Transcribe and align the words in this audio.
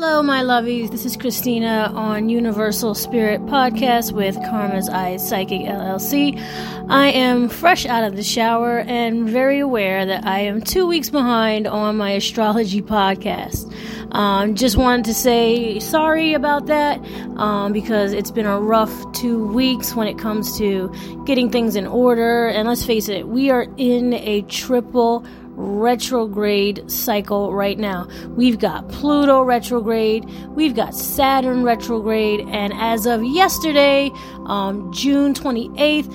Hello, 0.00 0.22
my 0.22 0.44
lovies. 0.44 0.92
This 0.92 1.04
is 1.04 1.16
Christina 1.16 1.90
on 1.92 2.28
Universal 2.28 2.94
Spirit 2.94 3.44
Podcast 3.46 4.12
with 4.12 4.36
Karma's 4.48 4.88
Eyes 4.88 5.28
Psychic 5.28 5.62
LLC. 5.62 6.40
I 6.88 7.08
am 7.08 7.48
fresh 7.48 7.84
out 7.84 8.04
of 8.04 8.14
the 8.14 8.22
shower 8.22 8.78
and 8.78 9.28
very 9.28 9.58
aware 9.58 10.06
that 10.06 10.24
I 10.24 10.38
am 10.38 10.62
two 10.62 10.86
weeks 10.86 11.10
behind 11.10 11.66
on 11.66 11.96
my 11.96 12.12
astrology 12.12 12.80
podcast. 12.80 13.74
Um, 14.12 14.54
just 14.54 14.76
wanted 14.76 15.04
to 15.06 15.14
say 15.14 15.80
sorry 15.80 16.32
about 16.32 16.66
that 16.66 17.00
um, 17.36 17.72
because 17.72 18.12
it's 18.12 18.30
been 18.30 18.46
a 18.46 18.60
rough 18.60 19.12
two 19.14 19.48
weeks 19.48 19.96
when 19.96 20.06
it 20.06 20.16
comes 20.16 20.56
to 20.58 20.94
getting 21.26 21.50
things 21.50 21.74
in 21.74 21.88
order. 21.88 22.46
And 22.46 22.68
let's 22.68 22.84
face 22.84 23.08
it, 23.08 23.26
we 23.26 23.50
are 23.50 23.66
in 23.76 24.14
a 24.14 24.42
triple 24.42 25.26
retrograde 25.58 26.88
cycle 26.90 27.52
right 27.52 27.78
now. 27.78 28.08
We've 28.28 28.58
got 28.58 28.88
Pluto 28.88 29.42
retrograde, 29.42 30.24
we've 30.50 30.74
got 30.74 30.94
Saturn 30.94 31.64
retrograde, 31.64 32.40
and 32.48 32.72
as 32.74 33.06
of 33.06 33.24
yesterday, 33.24 34.10
um, 34.46 34.92
June 34.92 35.34
28th, 35.34 36.14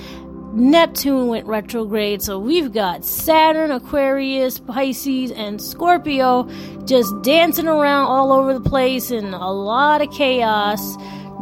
Neptune 0.53 1.27
went 1.27 1.47
retrograde. 1.47 2.21
So 2.21 2.38
we've 2.39 2.71
got 2.71 3.03
Saturn, 3.03 3.71
Aquarius, 3.71 4.59
Pisces, 4.59 5.31
and 5.31 5.59
Scorpio 5.59 6.47
just 6.85 7.11
dancing 7.23 7.67
around 7.67 8.05
all 8.05 8.31
over 8.31 8.53
the 8.53 8.61
place 8.69 9.09
in 9.11 9.33
a 9.33 9.52
lot 9.52 10.02
of 10.02 10.11
chaos 10.11 10.95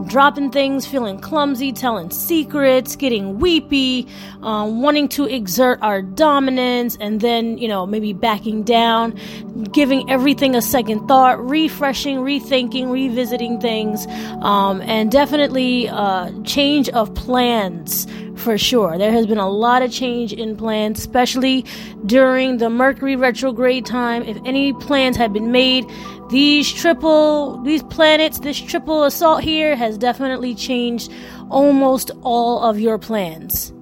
dropping 0.07 0.51
things, 0.51 0.85
feeling 0.85 1.19
clumsy, 1.19 1.71
telling 1.71 2.09
secrets, 2.11 2.95
getting 2.95 3.39
weepy, 3.39 4.07
um, 4.41 4.81
wanting 4.81 5.07
to 5.09 5.25
exert 5.25 5.79
our 5.81 6.01
dominance, 6.01 6.97
and 6.99 7.21
then, 7.21 7.57
you 7.57 7.67
know, 7.67 7.85
maybe 7.85 8.13
backing 8.13 8.63
down, 8.63 9.17
giving 9.71 10.09
everything 10.09 10.55
a 10.55 10.61
second 10.61 11.07
thought, 11.07 11.43
refreshing, 11.43 12.17
rethinking, 12.17 12.91
revisiting 12.91 13.59
things, 13.59 14.07
um, 14.41 14.81
and 14.81 15.11
definitely 15.11 15.89
uh, 15.89 16.31
change 16.43 16.89
of 16.89 17.13
plans 17.15 18.07
for 18.41 18.57
sure. 18.57 18.97
There 18.97 19.11
has 19.11 19.27
been 19.27 19.37
a 19.37 19.49
lot 19.49 19.81
of 19.83 19.91
change 19.91 20.33
in 20.33 20.57
plans, 20.57 20.99
especially 20.99 21.63
during 22.05 22.57
the 22.57 22.69
Mercury 22.69 23.15
retrograde 23.15 23.85
time. 23.85 24.23
If 24.23 24.37
any 24.45 24.73
plans 24.73 25.15
have 25.17 25.31
been 25.31 25.51
made, 25.51 25.85
these 26.31 26.71
triple, 26.71 27.61
these 27.63 27.83
planets, 27.83 28.39
this 28.39 28.59
triple 28.59 29.03
assault 29.03 29.43
here 29.43 29.75
has 29.75 29.97
definitely 29.97 30.55
changed 30.55 31.11
almost 31.49 32.09
all 32.23 32.61
of 32.61 32.79
your 32.79 32.97
plans. 32.97 33.73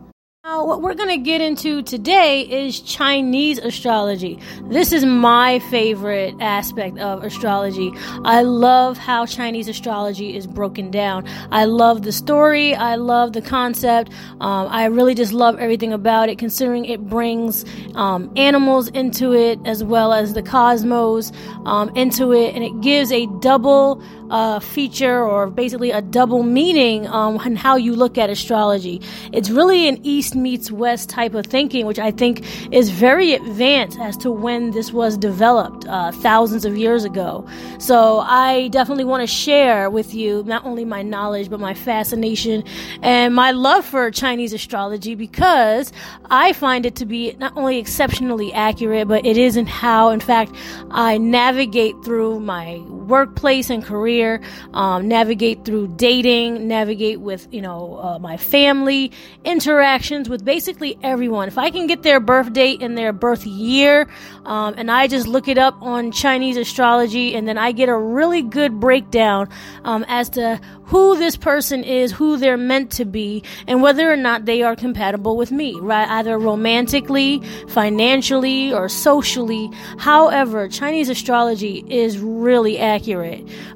Now, 0.45 0.66
what 0.66 0.82
we're 0.82 0.94
going 0.94 1.09
to 1.09 1.18
get 1.18 1.42
into 1.42 1.82
today 1.82 2.44
is 2.44 2.80
Chinese 2.80 3.58
astrology. 3.58 4.40
This 4.70 4.94
is 4.94 5.04
my 5.04 5.59
favorite 5.70 6.34
aspect 6.40 6.98
of 6.98 7.26
astrology. 7.26 7.92
I 8.23 8.44
love 8.44 8.98
how 8.98 9.26
Chinese 9.26 9.68
astrology 9.68 10.38
is 10.38 10.48
broken 10.48 10.92
down. 10.92 11.28
I 11.52 11.66
love 11.66 12.04
the 12.04 12.14
story. 12.14 12.73
I 12.73 12.96
love 12.96 13.34
the 13.34 13.42
concept. 13.42 14.14
Um, 14.40 14.70
I 14.70 14.86
really 14.86 15.14
just 15.14 15.34
love 15.34 15.59
everything 15.59 15.92
about 15.92 16.30
it, 16.30 16.40
considering 16.40 16.86
it 16.86 17.09
brings 17.09 17.66
um, 17.96 18.31
animals 18.38 18.88
into 18.88 19.34
it 19.34 19.59
as 19.66 19.84
well 19.84 20.14
as 20.14 20.36
the 20.36 20.42
cosmos 20.42 21.34
um, 21.66 21.90
into 21.98 22.31
it, 22.31 22.56
and 22.56 22.64
it 22.64 22.80
gives 22.80 23.12
a 23.12 23.26
double 23.42 24.02
uh, 24.30 24.59
feature 24.59 25.22
or 25.22 25.50
basically 25.50 25.92
a 25.92 26.02
double 26.02 26.44
meaning 26.44 27.08
um, 27.08 27.38
on 27.40 27.56
how 27.58 27.76
you 27.76 27.94
look 27.94 28.18
at 28.18 28.30
astrology. 28.30 29.02
It's 29.34 29.50
really 29.50 29.88
an 29.90 30.00
East 30.06 30.28
meets 30.35 30.72
West 30.72 31.09
type 31.09 31.33
of 31.33 31.45
thinking, 31.45 31.85
which 31.85 31.99
I 31.99 32.11
think 32.11 32.44
is 32.73 32.89
very 32.89 33.33
advanced 33.33 33.99
as 33.99 34.17
to 34.17 34.31
when 34.31 34.72
this 34.72 34.91
was 34.91 35.17
developed 35.17 35.85
uh, 35.88 36.11
thousands 36.11 36.66
of 36.66 36.77
years 36.77 37.03
ago. 37.03 37.47
So 37.80 38.19
I 38.19 38.69
definitely 38.69 39.05
want 39.05 39.22
to 39.22 39.27
share 39.27 39.89
with 39.89 40.13
you 40.13 40.44
not 40.45 40.66
only 40.66 40.85
my 40.85 41.02
knowledge, 41.02 41.50
but 41.50 41.59
my 41.59 41.73
fascination 41.73 42.63
and 43.02 43.33
my 43.33 43.52
love 43.52 43.85
for 43.85 44.11
Chinese 44.11 44.53
astrology 44.53 45.16
because 45.16 45.91
I 46.25 46.53
find 46.53 46.85
it 46.85 46.95
to 46.97 47.06
be 47.06 47.35
not 47.39 47.56
only 47.56 47.78
exceptionally 47.78 48.53
accurate, 48.53 49.07
but 49.07 49.25
it 49.25 49.38
is 49.38 49.57
in 49.57 49.66
how, 49.66 50.09
in 50.09 50.19
fact, 50.19 50.53
I 50.91 51.18
navigate 51.18 51.95
through 52.03 52.39
my 52.39 52.81
workplace 53.09 53.70
and 53.70 53.84
career, 53.84 54.40
um, 54.74 55.08
navigate 55.08 55.66
through 55.66 55.88
dating, 55.97 56.68
navigate 56.68 57.20
with, 57.20 57.47
you 57.52 57.62
know, 57.62 58.00
uh, 58.02 58.20
my 58.20 58.38
family, 58.38 59.12
interactions 59.44 60.30
with 60.30 60.46
basically 60.46 60.97
everyone. 61.03 61.48
If 61.48 61.58
I 61.58 61.72
can 61.72 61.88
get 61.88 62.03
their 62.03 62.19
birth 62.19 62.53
date 62.53 62.81
and 62.81 62.98
their 62.98 63.12
birth 63.12 63.46
year, 63.46 64.08
um, 64.46 64.75
and 64.78 64.92
I 64.92 65.08
just 65.08 65.28
look 65.28 65.48
it 65.48 65.58
up 65.58 65.75
on 65.81 66.12
Chinese 66.12 66.56
astrology, 66.56 67.36
and 67.36 67.48
then 67.48 67.58
I 67.58 67.72
get 67.72 67.90
a 67.90 67.98
really 67.98 68.42
good 68.42 68.80
breakdown 68.80 69.50
um, 69.84 70.06
as 70.08 70.30
to 70.30 70.62
who 70.84 71.18
this 71.18 71.36
person 71.36 71.84
is, 71.84 72.12
who 72.12 72.38
they're 72.38 72.58
meant 72.58 72.92
to 72.92 73.06
be, 73.06 73.44
and 73.68 73.81
whether 73.81 74.12
or 74.12 74.16
not 74.16 74.46
they 74.46 74.62
are 74.62 74.75
compatible 74.75 75.36
with 75.36 75.52
me, 75.52 75.75
right? 75.81 76.08
Either 76.09 76.38
romantically, 76.38 77.42
financially, 77.68 78.72
or 78.74 78.88
socially. 78.90 79.69
However, 79.98 80.68
Chinese 80.68 81.09
astrology 81.09 81.84
is 81.90 82.19
really 82.19 82.78
accurate. 82.78 82.99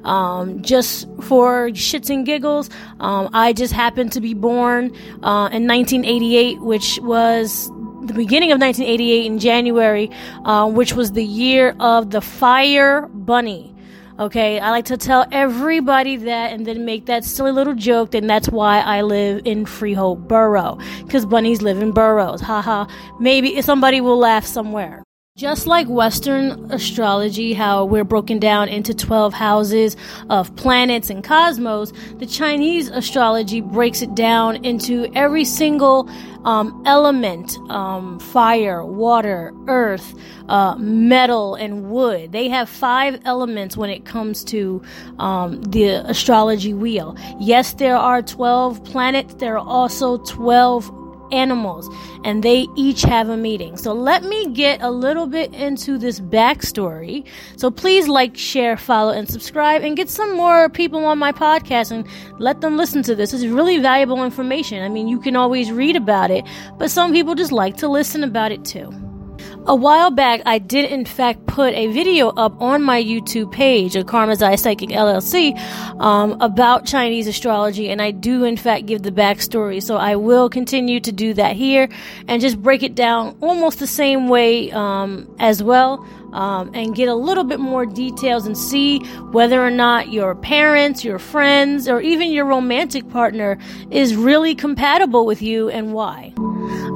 Um, 0.04 0.62
just 0.62 1.08
for 1.22 1.70
shits 1.70 2.10
and 2.10 2.26
giggles, 2.26 2.70
um, 3.00 3.30
I 3.32 3.52
just 3.52 3.72
happened 3.72 4.12
to 4.12 4.20
be 4.20 4.34
born 4.34 4.86
uh, 5.22 5.48
in 5.52 5.66
1988, 5.66 6.60
which 6.60 6.98
was 7.02 7.70
the 8.06 8.14
beginning 8.14 8.52
of 8.52 8.60
1988 8.60 9.26
in 9.26 9.38
January, 9.38 10.10
uh, 10.44 10.68
which 10.68 10.92
was 10.92 11.12
the 11.12 11.24
year 11.24 11.74
of 11.80 12.10
the 12.10 12.20
fire 12.20 13.08
bunny. 13.08 13.74
Okay, 14.16 14.60
I 14.60 14.70
like 14.70 14.84
to 14.86 14.96
tell 14.96 15.26
everybody 15.32 16.16
that 16.16 16.52
and 16.52 16.64
then 16.64 16.84
make 16.84 17.06
that 17.06 17.24
silly 17.24 17.50
little 17.50 17.74
joke, 17.74 18.14
and 18.14 18.30
that's 18.30 18.48
why 18.48 18.80
I 18.80 19.02
live 19.02 19.42
in 19.44 19.66
Freehold 19.66 20.28
Borough. 20.28 20.78
Because 21.02 21.26
bunnies 21.26 21.62
live 21.62 21.82
in 21.82 21.90
burrows. 21.90 22.40
Haha. 22.40 22.86
Maybe 23.18 23.60
somebody 23.60 24.00
will 24.00 24.18
laugh 24.18 24.44
somewhere. 24.44 25.03
Just 25.36 25.66
like 25.66 25.88
Western 25.88 26.70
astrology, 26.70 27.54
how 27.54 27.84
we're 27.84 28.04
broken 28.04 28.38
down 28.38 28.68
into 28.68 28.94
12 28.94 29.34
houses 29.34 29.96
of 30.30 30.54
planets 30.54 31.10
and 31.10 31.24
cosmos, 31.24 31.92
the 32.18 32.26
Chinese 32.26 32.88
astrology 32.88 33.60
breaks 33.60 34.00
it 34.00 34.14
down 34.14 34.64
into 34.64 35.10
every 35.16 35.44
single 35.44 36.08
um, 36.44 36.80
element 36.86 37.58
um, 37.68 38.20
fire, 38.20 38.84
water, 38.84 39.52
earth, 39.66 40.14
uh, 40.48 40.76
metal, 40.76 41.56
and 41.56 41.90
wood. 41.90 42.30
They 42.30 42.48
have 42.50 42.68
five 42.68 43.20
elements 43.24 43.76
when 43.76 43.90
it 43.90 44.04
comes 44.04 44.44
to 44.44 44.80
um, 45.18 45.60
the 45.62 46.08
astrology 46.08 46.74
wheel. 46.74 47.16
Yes, 47.40 47.74
there 47.74 47.96
are 47.96 48.22
12 48.22 48.84
planets, 48.84 49.34
there 49.34 49.58
are 49.58 49.66
also 49.66 50.18
12 50.18 51.03
animals, 51.34 51.90
and 52.24 52.42
they 52.42 52.66
each 52.76 53.02
have 53.02 53.28
a 53.28 53.36
meeting. 53.36 53.76
So 53.76 53.92
let 53.92 54.22
me 54.24 54.48
get 54.52 54.80
a 54.82 54.90
little 54.90 55.26
bit 55.26 55.52
into 55.54 55.98
this 55.98 56.20
backstory. 56.20 57.26
So 57.56 57.70
please 57.70 58.08
like, 58.08 58.36
share, 58.36 58.76
follow, 58.76 59.12
and 59.12 59.28
subscribe, 59.28 59.82
and 59.82 59.96
get 59.96 60.08
some 60.08 60.36
more 60.36 60.68
people 60.68 61.04
on 61.04 61.18
my 61.18 61.32
podcast 61.32 61.90
and 61.90 62.06
let 62.40 62.60
them 62.60 62.76
listen 62.76 63.02
to 63.04 63.14
this. 63.14 63.32
It's 63.32 63.44
really 63.44 63.78
valuable 63.78 64.24
information. 64.24 64.82
I 64.82 64.88
mean, 64.88 65.08
you 65.08 65.20
can 65.20 65.36
always 65.36 65.70
read 65.72 65.96
about 65.96 66.30
it, 66.30 66.44
but 66.78 66.90
some 66.90 67.12
people 67.12 67.34
just 67.34 67.52
like 67.52 67.76
to 67.78 67.88
listen 67.88 68.24
about 68.24 68.52
it 68.52 68.64
too. 68.64 68.92
A 69.66 69.74
while 69.74 70.10
back, 70.10 70.42
I 70.44 70.58
did 70.58 70.90
in 70.90 71.06
fact 71.06 71.46
put 71.46 71.72
a 71.72 71.86
video 71.86 72.28
up 72.28 72.60
on 72.60 72.82
my 72.82 73.02
YouTube 73.02 73.50
page 73.50 73.96
of 73.96 74.04
Karma's 74.04 74.42
Eye 74.42 74.56
Psychic 74.56 74.90
LLC 74.90 75.58
um, 76.02 76.36
about 76.42 76.84
Chinese 76.84 77.26
astrology, 77.26 77.88
and 77.88 78.02
I 78.02 78.10
do 78.10 78.44
in 78.44 78.58
fact 78.58 78.84
give 78.84 79.02
the 79.02 79.10
backstory. 79.10 79.82
So 79.82 79.96
I 79.96 80.16
will 80.16 80.50
continue 80.50 81.00
to 81.00 81.10
do 81.10 81.32
that 81.34 81.56
here 81.56 81.88
and 82.28 82.42
just 82.42 82.62
break 82.62 82.82
it 82.82 82.94
down 82.94 83.38
almost 83.40 83.78
the 83.78 83.86
same 83.86 84.28
way 84.28 84.70
um, 84.70 85.34
as 85.38 85.62
well. 85.62 86.06
Um, 86.34 86.72
and 86.74 86.96
get 86.96 87.06
a 87.08 87.14
little 87.14 87.44
bit 87.44 87.60
more 87.60 87.86
details 87.86 88.44
and 88.44 88.58
see 88.58 88.98
whether 89.30 89.64
or 89.64 89.70
not 89.70 90.12
your 90.12 90.34
parents, 90.34 91.04
your 91.04 91.20
friends, 91.20 91.88
or 91.88 92.00
even 92.00 92.32
your 92.32 92.44
romantic 92.44 93.08
partner 93.08 93.56
is 93.92 94.16
really 94.16 94.56
compatible 94.56 95.26
with 95.26 95.42
you 95.42 95.70
and 95.70 95.94
why. 95.94 96.34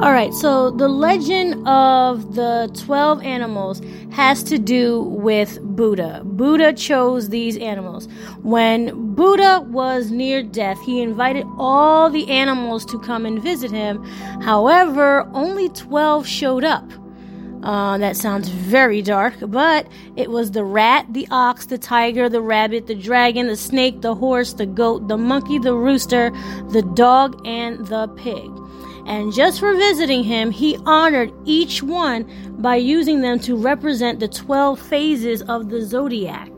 All 0.00 0.12
right, 0.12 0.32
so 0.32 0.70
the 0.70 0.88
legend 0.88 1.66
of 1.66 2.34
the 2.34 2.70
12 2.84 3.22
animals 3.22 3.82
has 4.12 4.42
to 4.44 4.58
do 4.58 5.02
with 5.02 5.60
Buddha. 5.60 6.22
Buddha 6.24 6.72
chose 6.72 7.28
these 7.28 7.56
animals. 7.58 8.08
When 8.42 9.14
Buddha 9.14 9.60
was 9.68 10.10
near 10.10 10.42
death, 10.42 10.80
he 10.82 11.02
invited 11.02 11.46
all 11.58 12.10
the 12.10 12.30
animals 12.30 12.84
to 12.86 12.98
come 13.00 13.26
and 13.26 13.42
visit 13.42 13.70
him. 13.70 14.02
However, 14.40 15.28
only 15.34 15.68
12 15.68 16.26
showed 16.26 16.64
up. 16.64 16.90
Uh, 17.62 17.98
that 17.98 18.16
sounds 18.16 18.48
very 18.48 19.02
dark, 19.02 19.34
but 19.40 19.86
it 20.16 20.30
was 20.30 20.52
the 20.52 20.64
rat, 20.64 21.06
the 21.10 21.26
ox, 21.30 21.66
the 21.66 21.76
tiger, 21.78 22.28
the 22.28 22.40
rabbit, 22.40 22.86
the 22.86 22.94
dragon, 22.94 23.48
the 23.48 23.56
snake, 23.56 24.00
the 24.00 24.14
horse, 24.14 24.52
the 24.52 24.66
goat, 24.66 25.08
the 25.08 25.18
monkey, 25.18 25.58
the 25.58 25.74
rooster, 25.74 26.30
the 26.70 26.82
dog, 26.94 27.40
and 27.44 27.86
the 27.88 28.06
pig. 28.16 28.48
And 29.08 29.32
just 29.32 29.58
for 29.58 29.74
visiting 29.74 30.22
him, 30.22 30.50
he 30.50 30.76
honored 30.84 31.32
each 31.46 31.82
one 31.82 32.26
by 32.60 32.76
using 32.76 33.22
them 33.22 33.40
to 33.40 33.56
represent 33.56 34.20
the 34.20 34.28
12 34.28 34.78
phases 34.78 35.40
of 35.42 35.70
the 35.70 35.80
zodiac. 35.80 36.50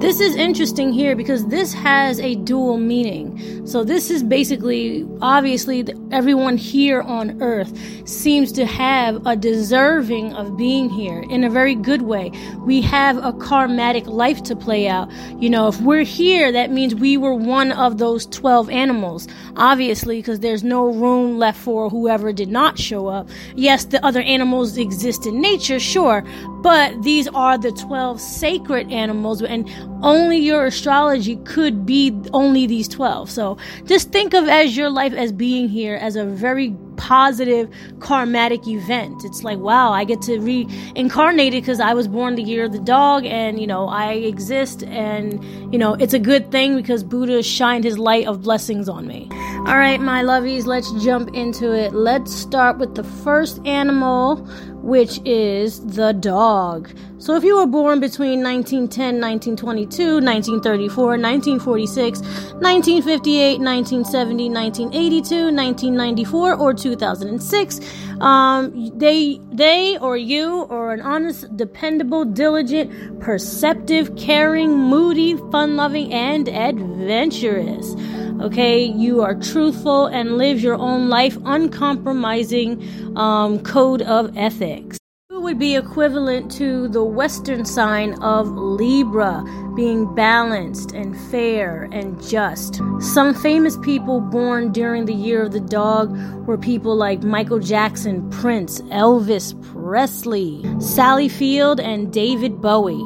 This 0.00 0.18
is 0.18 0.34
interesting 0.34 0.92
here 0.92 1.14
because 1.14 1.46
this 1.48 1.74
has 1.74 2.18
a 2.20 2.36
dual 2.36 2.78
meaning. 2.78 3.66
So, 3.66 3.84
this 3.84 4.10
is 4.10 4.22
basically, 4.22 5.06
obviously, 5.20 5.82
everyone 6.12 6.56
here 6.56 7.02
on 7.02 7.40
earth 7.42 7.72
seems 8.08 8.52
to 8.52 8.66
have 8.66 9.24
a 9.26 9.36
deserving 9.36 10.32
of 10.34 10.56
being 10.56 10.88
here 10.88 11.24
in 11.30 11.44
a 11.44 11.50
very 11.50 11.74
good 11.74 12.02
way. 12.02 12.32
We 12.60 12.80
have 12.82 13.16
a 13.18 13.32
karmatic 13.32 14.06
life 14.06 14.42
to 14.44 14.56
play 14.56 14.88
out. 14.88 15.10
You 15.38 15.50
know, 15.50 15.68
if 15.68 15.80
we're 15.80 16.02
here, 16.02 16.50
that 16.52 16.70
means 16.70 16.94
we 16.94 17.16
were 17.16 17.34
one 17.34 17.72
of 17.72 17.98
those 17.98 18.26
12 18.26 18.70
animals. 18.70 19.28
Obviously, 19.56 20.18
because 20.18 20.40
there's 20.40 20.64
no 20.64 20.92
room 20.92 21.38
left 21.38 21.58
for 21.58 21.88
whoever 21.88 22.32
did 22.32 22.48
not 22.48 22.78
show 22.78 23.06
up. 23.06 23.28
Yes, 23.54 23.84
the 23.84 24.04
other 24.04 24.20
animals 24.20 24.76
exist 24.76 25.26
in 25.26 25.40
nature, 25.40 25.78
sure, 25.78 26.24
but 26.62 27.02
these 27.02 27.28
are 27.28 27.56
the 27.56 27.72
12 27.72 28.20
sacred 28.20 28.90
animals, 28.90 29.42
and 29.42 29.68
only 30.02 30.38
your 30.38 30.66
astrology 30.66 31.36
could 31.44 31.86
be 31.86 32.14
only 32.32 32.66
these 32.66 32.88
12. 32.88 33.30
So 33.30 33.56
just 33.84 34.10
think 34.10 34.34
of 34.34 34.48
as 34.48 34.76
your 34.76 34.90
life 34.90 35.12
as 35.12 35.32
being 35.32 35.68
here 35.68 35.96
as 36.00 36.16
a 36.16 36.24
very 36.24 36.74
positive 36.96 37.68
karmatic 37.98 38.66
event. 38.66 39.24
It's 39.24 39.42
like, 39.42 39.58
wow, 39.58 39.92
I 39.92 40.04
get 40.04 40.20
to 40.22 40.38
reincarnate 40.38 41.54
it 41.54 41.62
because 41.62 41.80
I 41.80 41.94
was 41.94 42.08
born 42.08 42.34
the 42.34 42.42
year 42.42 42.64
of 42.64 42.72
the 42.72 42.80
dog 42.80 43.24
and, 43.24 43.60
you 43.60 43.66
know, 43.66 43.88
I 43.88 44.12
exist 44.12 44.82
and, 44.84 45.42
you 45.72 45.78
know, 45.78 45.94
it's 45.94 46.12
a 46.12 46.18
good 46.18 46.50
thing 46.50 46.76
because 46.76 47.02
Buddha 47.02 47.42
shined 47.42 47.84
his 47.84 47.98
light 47.98 48.26
of 48.26 48.42
blessings 48.42 48.88
on 48.88 49.06
me. 49.06 49.28
All 49.66 49.78
right, 49.78 50.00
my 50.00 50.22
lovies, 50.22 50.66
let's 50.66 50.90
jump 51.04 51.34
into 51.34 51.72
it. 51.72 51.94
Let's 51.94 52.34
start 52.34 52.78
with 52.78 52.94
the 52.94 53.04
first 53.04 53.64
animal 53.66 54.46
which 54.82 55.20
is 55.24 55.80
the 55.84 56.12
dog. 56.12 56.90
So 57.18 57.36
if 57.36 57.44
you 57.44 57.56
were 57.56 57.66
born 57.66 58.00
between 58.00 58.42
1910, 58.42 59.20
1922, 59.20 60.20
1934, 60.24 61.04
1946, 61.04 62.20
1958, 62.20 63.60
1970, 63.60 64.48
1982, 64.48 65.34
1994, 65.52 66.54
or 66.54 66.72
2006, 66.72 67.80
um, 68.20 68.98
they, 68.98 69.38
they 69.52 69.98
or 69.98 70.16
you 70.16 70.66
are 70.70 70.92
an 70.92 71.02
honest, 71.02 71.54
dependable, 71.56 72.24
diligent, 72.24 73.20
perceptive, 73.20 74.16
caring, 74.16 74.78
moody, 74.78 75.36
fun-loving, 75.50 76.12
and 76.12 76.48
adventurous. 76.48 77.94
Okay, 78.40 78.82
you 78.84 79.20
are 79.20 79.34
truthful 79.34 80.06
and 80.06 80.38
live 80.38 80.60
your 80.60 80.76
own 80.76 81.10
life 81.10 81.36
uncompromising 81.44 83.14
um, 83.14 83.62
code 83.62 84.00
of 84.00 84.34
ethics. 84.34 84.96
It 85.28 85.42
would 85.42 85.58
be 85.58 85.76
equivalent 85.76 86.50
to 86.52 86.88
the 86.88 87.04
Western 87.04 87.66
sign 87.66 88.14
of 88.22 88.48
Libra, 88.48 89.44
being 89.76 90.14
balanced 90.14 90.92
and 90.92 91.14
fair 91.30 91.86
and 91.92 92.22
just. 92.22 92.80
Some 93.00 93.34
famous 93.34 93.76
people 93.78 94.22
born 94.22 94.72
during 94.72 95.04
the 95.04 95.14
year 95.14 95.42
of 95.42 95.52
the 95.52 95.60
dog 95.60 96.16
were 96.46 96.56
people 96.56 96.96
like 96.96 97.22
Michael 97.22 97.58
Jackson, 97.58 98.30
Prince, 98.30 98.80
Elvis 98.82 99.52
Presley, 99.70 100.64
Sally 100.80 101.28
Field, 101.28 101.78
and 101.78 102.10
David 102.10 102.62
Bowie. 102.62 103.04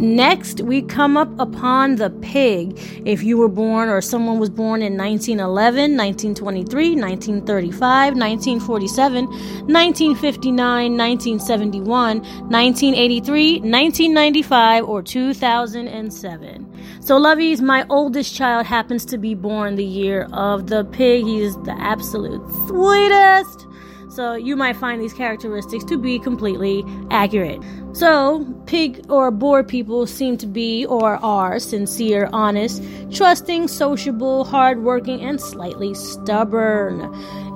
Next, 0.00 0.62
we 0.62 0.80
come 0.80 1.18
up 1.18 1.28
upon 1.38 1.96
the 1.96 2.08
pig. 2.08 2.80
If 3.04 3.22
you 3.22 3.36
were 3.36 3.50
born 3.50 3.90
or 3.90 4.00
someone 4.00 4.38
was 4.38 4.48
born 4.48 4.80
in 4.80 4.96
1911, 4.96 5.94
1923, 5.94 6.96
1935, 6.96 8.14
1947, 8.14 9.26
1959, 9.26 10.96
1971, 10.96 12.18
1983, 12.18 13.52
1995, 13.60 14.84
or 14.88 15.02
2007. 15.02 17.00
So, 17.00 17.20
Lovies, 17.20 17.60
my 17.60 17.84
oldest 17.90 18.34
child 18.34 18.64
happens 18.64 19.04
to 19.04 19.18
be 19.18 19.34
born 19.34 19.74
the 19.74 19.84
year 19.84 20.28
of 20.32 20.68
the 20.68 20.86
pig. 20.86 21.26
He's 21.26 21.56
the 21.56 21.76
absolute 21.78 22.40
sweetest. 22.68 23.66
So 24.20 24.34
you 24.34 24.54
might 24.54 24.76
find 24.76 25.00
these 25.00 25.14
characteristics 25.14 25.82
to 25.84 25.96
be 25.96 26.18
completely 26.18 26.84
accurate. 27.10 27.58
So, 27.94 28.44
pig 28.66 29.06
or 29.08 29.30
boar 29.30 29.64
people 29.64 30.06
seem 30.06 30.36
to 30.36 30.46
be 30.46 30.84
or 30.84 31.16
are 31.24 31.58
sincere, 31.58 32.28
honest, 32.30 32.82
trusting, 33.10 33.68
sociable, 33.68 34.44
hardworking, 34.44 35.22
and 35.22 35.40
slightly 35.40 35.94
stubborn. 35.94 37.00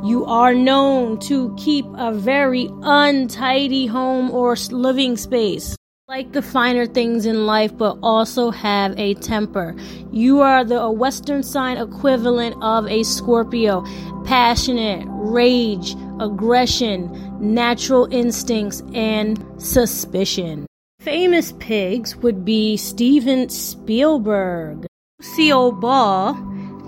You 0.07 0.25
are 0.25 0.55
known 0.55 1.19
to 1.29 1.55
keep 1.59 1.85
a 1.99 2.13
very 2.13 2.71
untidy 2.81 3.85
home 3.85 4.31
or 4.31 4.57
living 4.71 5.19
space 5.19 5.77
like 6.07 6.33
the 6.33 6.43
finer 6.43 6.85
things 6.85 7.25
in 7.25 7.47
life, 7.47 7.75
but 7.79 7.97
also 8.03 8.51
have 8.51 8.97
a 8.99 9.15
temper. 9.15 9.75
You 10.13 10.43
are 10.43 10.63
the 10.63 10.91
Western 10.91 11.43
sign 11.43 11.79
equivalent 11.79 12.57
of 12.63 12.87
a 12.89 13.03
Scorpio. 13.05 13.83
Passionate, 14.27 15.07
rage, 15.09 15.97
aggression, 16.21 17.11
natural 17.41 18.07
instincts, 18.13 18.83
and 18.93 19.43
suspicion. 19.57 20.67
Famous 21.01 21.53
pigs 21.53 22.15
would 22.17 22.45
be 22.45 22.77
Steven 22.77 23.49
Spielberg, 23.49 24.87
Lucille 25.21 25.73
Ball, 25.73 26.35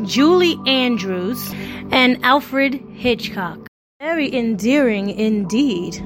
Julie 0.05 0.59
Andrews, 0.67 1.53
and 1.91 2.23
Alfred 2.23 2.75
Hitchcock. 2.93 3.67
Very 3.99 4.31
endearing 4.35 5.09
indeed. 5.09 6.03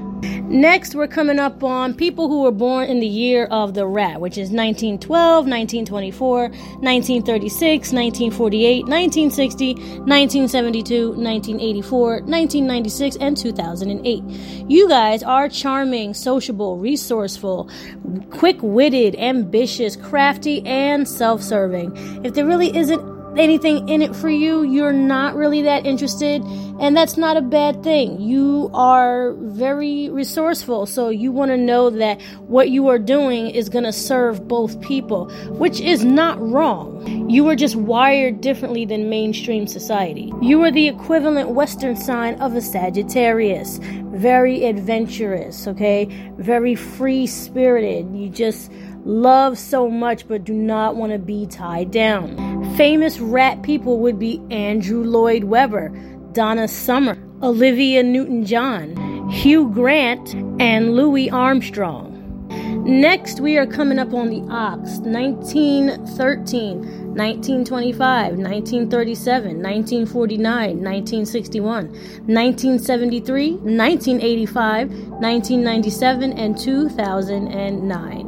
Next, 0.47 0.95
we're 0.95 1.07
coming 1.07 1.39
up 1.39 1.61
on 1.61 1.93
people 1.93 2.29
who 2.29 2.43
were 2.43 2.51
born 2.51 2.89
in 2.89 3.01
the 3.01 3.07
year 3.07 3.47
of 3.47 3.73
the 3.73 3.85
rat, 3.85 4.21
which 4.21 4.37
is 4.37 4.49
1912, 4.49 5.45
1924, 5.45 6.39
1936, 6.39 7.91
1948, 7.91 8.83
1960, 8.83 9.73
1972, 9.73 11.07
1984, 11.09 12.09
1996, 12.21 13.15
and 13.17 13.35
2008. 13.35 14.23
You 14.69 14.87
guys 14.87 15.21
are 15.21 15.49
charming, 15.49 16.13
sociable, 16.13 16.77
resourceful, 16.77 17.69
quick 18.29 18.57
witted, 18.61 19.17
ambitious, 19.17 19.97
crafty, 19.97 20.65
and 20.65 21.05
self 21.05 21.41
serving. 21.43 21.91
If 22.23 22.35
there 22.35 22.45
really 22.45 22.73
isn't 22.73 23.20
anything 23.37 23.87
in 23.89 24.01
it 24.01 24.15
for 24.15 24.29
you, 24.29 24.63
you're 24.63 24.93
not 24.93 25.35
really 25.35 25.61
that 25.63 25.85
interested, 25.85 26.43
and 26.79 26.95
that's 26.95 27.17
not 27.17 27.37
a 27.37 27.41
bad 27.41 27.83
thing. 27.83 28.19
You 28.19 28.69
are 28.73 29.33
very 29.33 30.09
resourceful, 30.09 30.85
so 30.85 31.09
you 31.09 31.31
want 31.31 31.51
to 31.51 31.57
know 31.57 31.89
that 31.89 32.21
what 32.47 32.69
you 32.69 32.87
are 32.87 32.99
doing 32.99 33.49
is 33.49 33.69
going 33.69 33.83
to 33.83 33.93
serve 33.93 34.47
both 34.47 34.79
people, 34.81 35.29
which 35.51 35.79
is 35.79 36.03
not 36.03 36.39
wrong. 36.41 37.29
You 37.29 37.47
are 37.49 37.55
just 37.55 37.75
wired 37.75 38.41
differently 38.41 38.85
than 38.85 39.09
mainstream 39.09 39.67
society. 39.67 40.31
You 40.41 40.61
are 40.63 40.71
the 40.71 40.87
equivalent 40.87 41.49
Western 41.49 41.95
sign 41.95 42.35
of 42.41 42.55
a 42.55 42.61
Sagittarius. 42.61 43.79
Very 44.11 44.65
adventurous, 44.65 45.67
okay? 45.67 46.05
Very 46.37 46.75
free 46.75 47.25
spirited. 47.25 48.13
You 48.13 48.29
just 48.29 48.71
love 49.05 49.57
so 49.57 49.89
much 49.89 50.27
but 50.27 50.43
do 50.43 50.53
not 50.53 50.95
want 50.95 51.11
to 51.11 51.19
be 51.19 51.45
tied 51.47 51.91
down. 51.91 52.75
Famous 52.75 53.19
rat 53.19 53.61
people 53.63 53.99
would 53.99 54.19
be 54.19 54.41
Andrew 54.49 55.03
Lloyd 55.03 55.43
Webber, 55.45 55.89
Donna 56.33 56.67
Summer, 56.67 57.17
Olivia 57.41 58.03
Newton 58.03 58.45
John, 58.45 59.29
Hugh 59.29 59.69
Grant, 59.69 60.33
and 60.61 60.95
Louis 60.95 61.29
Armstrong. 61.29 62.11
Next, 62.83 63.39
we 63.39 63.57
are 63.57 63.67
coming 63.67 63.99
up 63.99 64.13
on 64.13 64.29
the 64.29 64.41
ox 64.51 64.97
1913, 64.99 66.79
1925, 66.79 68.37
1937, 68.37 69.61
1949, 69.61 70.83
1961, 70.83 71.85
1973, 71.85 73.51
1985, 73.51 74.89
1997, 74.89 76.33
and 76.33 76.57
2009. 76.57 78.20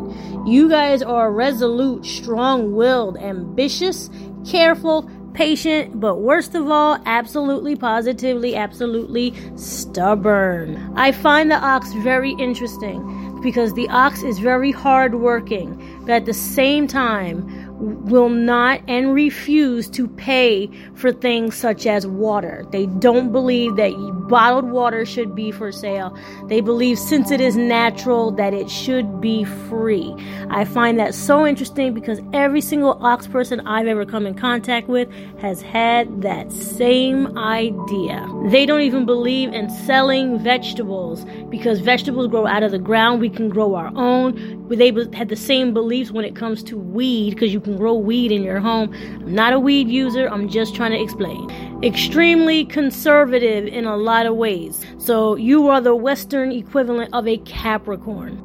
You 0.46 0.68
guys 0.68 1.02
are 1.02 1.32
resolute, 1.32 2.06
strong 2.06 2.74
willed, 2.74 3.16
ambitious, 3.18 4.10
careful, 4.46 5.10
patient, 5.34 6.02
but 6.02 6.18
worst 6.18 6.54
of 6.54 6.70
all, 6.70 7.02
absolutely, 7.06 7.78
positively, 7.78 8.54
absolutely 8.54 9.34
stubborn. 9.56 10.94
I 10.98 11.14
find 11.14 11.50
the 11.50 11.56
ox 11.56 11.94
very 12.04 12.34
interesting 12.34 13.40
because 13.42 13.74
the 13.74 13.88
ox 13.88 14.22
is 14.22 14.40
very 14.40 14.72
hardworking, 14.72 16.02
but 16.02 16.12
at 16.12 16.26
the 16.26 16.34
same 16.34 16.88
time, 16.88 17.63
will 17.84 18.30
not 18.30 18.82
and 18.88 19.14
refuse 19.14 19.90
to 19.90 20.08
pay 20.08 20.70
for 20.96 21.12
things 21.12 21.56
such 21.56 21.86
as 21.86 22.08
water. 22.08 22.66
They 22.72 22.86
don't 22.86 23.32
believe 23.32 23.76
that 23.76 23.92
bottled 24.28 24.72
water 24.72 25.06
should 25.06 25.36
be 25.36 25.52
for 25.52 25.72
sale. 25.72 26.18
They 26.48 26.62
believe 26.62 26.98
since 26.98 27.32
it 27.32 27.42
is 27.42 27.56
natural 27.56 28.32
that 28.32 28.54
it 28.54 28.70
should 28.70 29.22
be 29.22 29.44
free. 29.44 30.16
I 30.50 30.66
find 30.66 31.00
that 31.00 31.14
so 31.14 31.46
interesting 31.46 31.94
because 31.94 32.22
every 32.34 32.62
single 32.62 32.98
ox 33.02 33.28
person 33.28 33.60
I've 33.62 33.88
ever 33.88 34.06
come 34.06 34.26
in 34.26 34.34
contact 34.34 34.88
with 34.88 35.12
has 35.40 35.62
had 35.62 36.22
that 36.22 36.52
same 36.52 37.38
idea. 37.38 38.28
They 38.48 38.66
don't 38.66 38.82
even 38.82 39.06
believe 39.06 39.54
in 39.54 39.70
selling 39.70 40.40
vegetables 40.40 41.26
because 41.50 41.80
vegetables 41.80 42.28
grow 42.28 42.48
out 42.48 42.64
of 42.64 42.72
the 42.72 42.80
ground. 42.80 43.22
We 43.22 43.30
can 43.30 43.50
grow 43.50 43.76
our 43.76 43.92
own. 43.96 44.68
They 44.70 44.92
had 45.14 45.30
the 45.30 45.36
same 45.36 45.74
beliefs 45.74 46.12
when 46.12 46.26
it 46.26 46.36
comes 46.36 46.64
to 46.64 46.78
weed 46.78 47.32
because 47.32 47.54
you 47.54 47.60
can 47.60 47.73
grow 47.78 47.94
weed 47.94 48.32
in 48.32 48.44
your 48.44 48.60
home. 48.60 48.94
I'm 48.94 49.34
not 49.34 49.54
a 49.54 49.60
weed 49.60 49.88
user, 49.88 50.28
I'm 50.28 50.50
just 50.50 50.76
trying 50.76 50.92
to 50.92 51.02
explain. 51.02 51.50
Extremely 51.84 52.66
conservative 52.66 53.66
in 53.66 53.86
a 53.86 53.98
lot 53.98 54.26
of 54.26 54.36
ways. 54.36 54.86
So 54.98 55.36
you 55.36 55.68
are 55.68 55.82
the 55.82 55.96
Western 55.96 56.52
equivalent 56.52 57.14
of 57.14 57.28
a 57.28 57.38
Capricorn. 57.40 58.38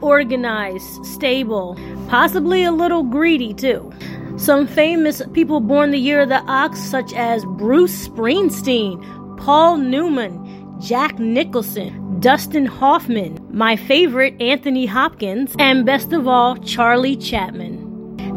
Organized, 0.00 1.04
stable, 1.06 1.78
possibly 2.08 2.64
a 2.64 2.72
little 2.72 3.02
greedy 3.02 3.54
too. 3.54 3.92
Some 4.36 4.66
famous 4.66 5.22
people 5.32 5.60
born 5.60 5.90
the 5.90 5.98
year 5.98 6.22
of 6.22 6.28
the 6.28 6.42
ox, 6.42 6.80
such 6.80 7.12
as 7.14 7.44
Bruce 7.44 8.08
Springsteen, 8.08 9.36
Paul 9.38 9.76
Newman, 9.76 10.80
Jack 10.80 11.18
Nicholson, 11.18 12.18
Dustin 12.18 12.66
Hoffman, 12.66 13.38
my 13.52 13.76
favorite, 13.76 14.40
Anthony 14.40 14.86
Hopkins, 14.86 15.54
and 15.58 15.84
best 15.84 16.12
of 16.12 16.26
all, 16.26 16.56
Charlie 16.56 17.16
Chaplin. 17.16 17.81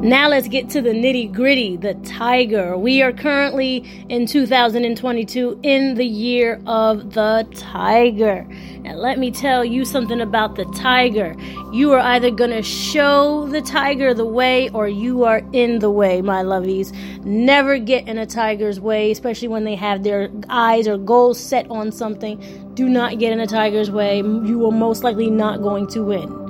Now 0.01 0.27
let's 0.27 0.47
get 0.47 0.69
to 0.71 0.81
the 0.81 0.91
nitty 0.91 1.33
gritty, 1.33 1.77
the 1.77 1.95
tiger. 1.95 2.77
We 2.77 3.01
are 3.01 3.11
currently 3.11 3.77
in 4.07 4.27
2022 4.27 5.59
in 5.63 5.95
the 5.95 6.05
year 6.05 6.61
of 6.67 7.13
the 7.13 7.47
tiger. 7.55 8.45
Now 8.81 8.93
let 8.95 9.17
me 9.17 9.31
tell 9.31 9.65
you 9.65 9.83
something 9.83 10.21
about 10.21 10.57
the 10.57 10.65
tiger. 10.75 11.35
You 11.71 11.93
are 11.93 11.99
either 11.99 12.29
going 12.29 12.51
to 12.51 12.61
show 12.61 13.47
the 13.47 13.61
tiger 13.61 14.13
the 14.13 14.25
way 14.25 14.69
or 14.69 14.87
you 14.87 15.23
are 15.23 15.41
in 15.53 15.79
the 15.79 15.89
way, 15.89 16.21
my 16.21 16.43
lovies. 16.43 16.93
Never 17.25 17.79
get 17.79 18.07
in 18.07 18.19
a 18.19 18.27
tiger's 18.27 18.79
way, 18.79 19.09
especially 19.09 19.47
when 19.47 19.63
they 19.63 19.75
have 19.75 20.03
their 20.03 20.29
eyes 20.49 20.87
or 20.87 20.97
goals 20.97 21.39
set 21.39 21.67
on 21.71 21.91
something. 21.91 22.37
Do 22.75 22.87
not 22.89 23.17
get 23.17 23.31
in 23.31 23.39
a 23.39 23.47
tiger's 23.47 23.89
way. 23.89 24.17
You 24.17 24.67
are 24.67 24.71
most 24.71 25.03
likely 25.03 25.31
not 25.31 25.63
going 25.63 25.87
to 25.87 26.03
win. 26.03 26.44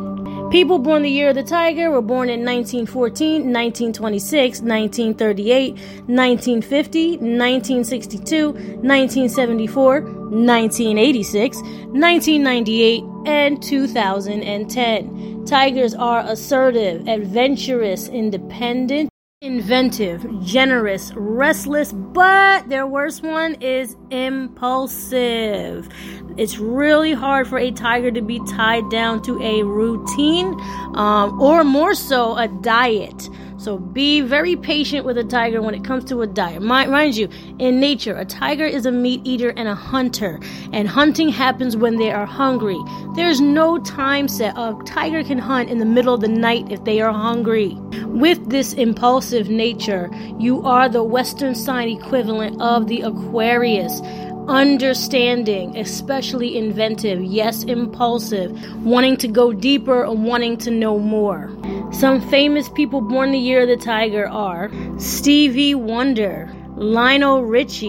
People 0.51 0.79
born 0.79 1.01
the 1.01 1.09
year 1.09 1.29
of 1.29 1.35
the 1.35 1.43
tiger 1.43 1.89
were 1.91 2.01
born 2.01 2.29
in 2.29 2.45
1914, 2.45 3.51
1926, 3.51 4.61
1938, 4.61 5.71
1950, 5.73 7.09
1962, 7.17 8.45
1974, 8.51 10.01
1986, 10.01 11.57
1998, 11.57 13.03
and 13.25 13.61
2010. 13.61 15.45
Tigers 15.45 15.93
are 15.93 16.19
assertive, 16.21 17.07
adventurous, 17.07 18.07
independent, 18.07 19.09
inventive, 19.45 20.25
generous, 20.43 21.13
restless, 21.15 21.93
but 21.93 22.67
their 22.67 22.87
worst 22.87 23.21
one 23.21 23.53
is 23.61 23.95
impulsive. 24.09 25.87
It's 26.35 26.57
really 26.57 27.13
hard 27.13 27.47
for 27.47 27.59
a 27.59 27.71
tiger 27.71 28.11
to 28.11 28.21
be 28.21 28.39
tied 28.47 28.89
down 28.89 29.21
to 29.23 29.39
a 29.41 29.63
routine 29.63 30.59
um, 30.95 31.39
or 31.39 31.63
more 31.63 31.93
so 31.93 32.35
a 32.35 32.47
diet. 32.47 33.29
So 33.57 33.77
be 33.77 34.21
very 34.21 34.55
patient 34.55 35.05
with 35.05 35.17
a 35.17 35.23
tiger 35.23 35.61
when 35.61 35.73
it 35.73 35.83
comes 35.83 36.03
to 36.05 36.21
a 36.21 36.27
diet. 36.27 36.61
Mind 36.61 37.15
you, 37.15 37.29
in 37.57 37.79
nature, 37.79 38.15
a 38.17 38.25
tiger 38.25 38.65
is 38.65 38.85
a 38.85 38.91
meat 38.91 39.21
eater 39.23 39.53
and 39.55 39.67
a 39.67 39.75
hunter, 39.75 40.39
and 40.73 40.87
hunting 40.87 41.29
happens 41.29 41.77
when 41.77 41.95
they 41.95 42.11
are 42.11 42.25
hungry. 42.25 42.77
There's 43.15 43.39
no 43.39 43.77
time 43.79 44.27
set. 44.27 44.57
A 44.57 44.77
tiger 44.85 45.23
can 45.23 45.39
hunt 45.39 45.69
in 45.69 45.79
the 45.79 45.85
middle 45.85 46.13
of 46.13 46.21
the 46.21 46.27
night 46.27 46.69
if 46.69 46.83
they 46.83 46.99
are 46.99 47.13
hungry. 47.13 47.77
With 48.07 48.49
this 48.49 48.73
impulsive 48.73 49.49
nature, 49.49 50.09
you 50.37 50.61
are 50.65 50.89
the 50.89 51.03
Western 51.03 51.55
sign 51.55 51.87
equivalent 51.87 52.61
of 52.61 52.87
the 52.87 53.01
Aquarius 53.01 54.01
understanding, 54.47 55.75
especially 55.75 56.55
inventive, 56.55 57.23
yes, 57.23 57.63
impulsive, 57.63 58.51
wanting 58.83 59.17
to 59.17 59.27
go 59.27 59.51
deeper 59.51 60.03
and 60.03 60.23
wanting 60.25 60.55
to 60.57 60.69
know 60.69 60.99
more. 60.99 61.49
Some 61.91 62.21
famous 62.29 62.67
people 62.69 63.01
born 63.01 63.31
the 63.31 63.39
year 63.39 63.61
of 63.61 63.67
the 63.67 63.77
tiger 63.77 64.27
are 64.27 64.69
Stevie 64.97 65.75
Wonder, 65.75 66.53
Lionel 66.75 67.43
Richie, 67.43 67.87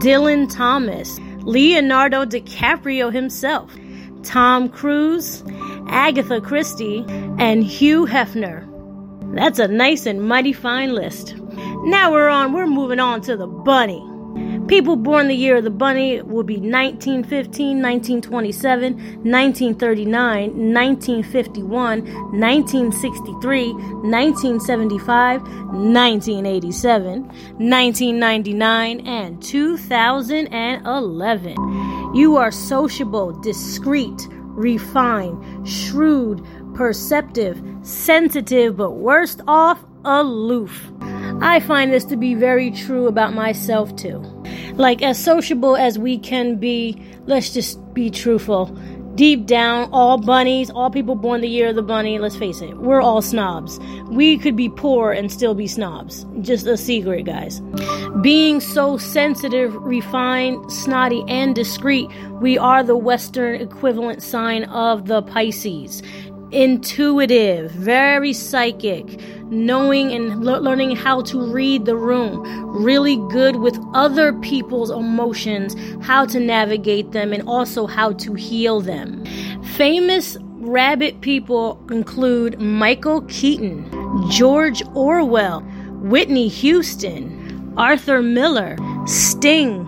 Dylan 0.00 0.54
Thomas, 0.54 1.18
Leonardo 1.42 2.24
DiCaprio 2.26 3.12
himself, 3.12 3.74
Tom 4.22 4.68
Cruise, 4.68 5.42
Agatha 5.88 6.40
Christie, 6.40 7.04
and 7.38 7.64
Hugh 7.64 8.06
Hefner. 8.06 8.66
That's 9.34 9.58
a 9.58 9.68
nice 9.68 10.04
and 10.04 10.22
mighty 10.22 10.52
fine 10.52 10.94
list. 10.94 11.34
Now 11.84 12.12
we're 12.12 12.28
on, 12.28 12.52
we're 12.52 12.66
moving 12.66 13.00
on 13.00 13.22
to 13.22 13.36
the 13.36 13.46
bunny. 13.46 14.04
People 14.68 14.96
born 14.96 15.28
the 15.28 15.34
year 15.34 15.56
of 15.56 15.64
the 15.64 15.70
bunny 15.70 16.20
will 16.20 16.42
be 16.42 16.58
1915, 16.58 17.80
1927, 17.80 18.92
1939, 19.24 20.74
1951, 20.74 22.04
1963, 22.04 23.72
1975, 23.72 25.40
1987, 25.40 27.22
1999, 27.22 29.06
and 29.06 29.42
2011. 29.42 32.14
You 32.14 32.36
are 32.36 32.50
sociable, 32.50 33.32
discreet, 33.40 34.28
refined, 34.30 35.66
shrewd, 35.66 36.46
perceptive, 36.74 37.58
sensitive, 37.80 38.76
but 38.76 38.90
worst 38.90 39.40
off, 39.48 39.82
aloof. 40.04 40.92
I 41.40 41.60
find 41.60 41.92
this 41.92 42.04
to 42.06 42.16
be 42.16 42.34
very 42.34 42.70
true 42.70 43.06
about 43.06 43.32
myself 43.32 43.94
too. 43.96 44.18
Like, 44.74 45.02
as 45.02 45.22
sociable 45.22 45.76
as 45.76 45.98
we 45.98 46.18
can 46.18 46.56
be, 46.56 47.00
let's 47.26 47.52
just 47.52 47.78
be 47.94 48.10
truthful. 48.10 48.66
Deep 49.14 49.46
down, 49.46 49.88
all 49.92 50.18
bunnies, 50.18 50.70
all 50.70 50.90
people 50.90 51.16
born 51.16 51.40
the 51.40 51.48
year 51.48 51.68
of 51.68 51.74
the 51.74 51.82
bunny, 51.82 52.18
let's 52.20 52.36
face 52.36 52.60
it, 52.60 52.76
we're 52.78 53.00
all 53.00 53.20
snobs. 53.20 53.78
We 54.10 54.38
could 54.38 54.54
be 54.54 54.68
poor 54.68 55.10
and 55.10 55.30
still 55.30 55.54
be 55.54 55.66
snobs. 55.66 56.24
Just 56.40 56.66
a 56.66 56.76
secret, 56.76 57.24
guys. 57.24 57.60
Being 58.20 58.60
so 58.60 58.96
sensitive, 58.96 59.74
refined, 59.74 60.70
snotty, 60.70 61.24
and 61.26 61.54
discreet, 61.54 62.08
we 62.40 62.58
are 62.58 62.84
the 62.84 62.96
Western 62.96 63.60
equivalent 63.60 64.22
sign 64.22 64.64
of 64.64 65.06
the 65.06 65.22
Pisces 65.22 66.02
intuitive, 66.50 67.70
very 67.72 68.32
psychic, 68.32 69.20
knowing 69.50 70.12
and 70.12 70.44
le- 70.44 70.60
learning 70.60 70.96
how 70.96 71.22
to 71.22 71.40
read 71.40 71.84
the 71.84 71.96
room, 71.96 72.42
really 72.82 73.16
good 73.30 73.56
with 73.56 73.78
other 73.94 74.32
people's 74.34 74.90
emotions, 74.90 75.74
how 76.04 76.24
to 76.26 76.40
navigate 76.40 77.12
them, 77.12 77.32
and 77.32 77.46
also 77.48 77.86
how 77.86 78.12
to 78.12 78.34
heal 78.34 78.80
them. 78.80 79.24
Famous 79.76 80.36
rabbit 80.40 81.20
people 81.20 81.82
include 81.90 82.60
Michael 82.60 83.22
Keaton, 83.22 83.90
George 84.30 84.82
Orwell, 84.94 85.60
Whitney 86.00 86.48
Houston, 86.48 87.74
Arthur 87.76 88.22
Miller, 88.22 88.76
Sting, 89.06 89.84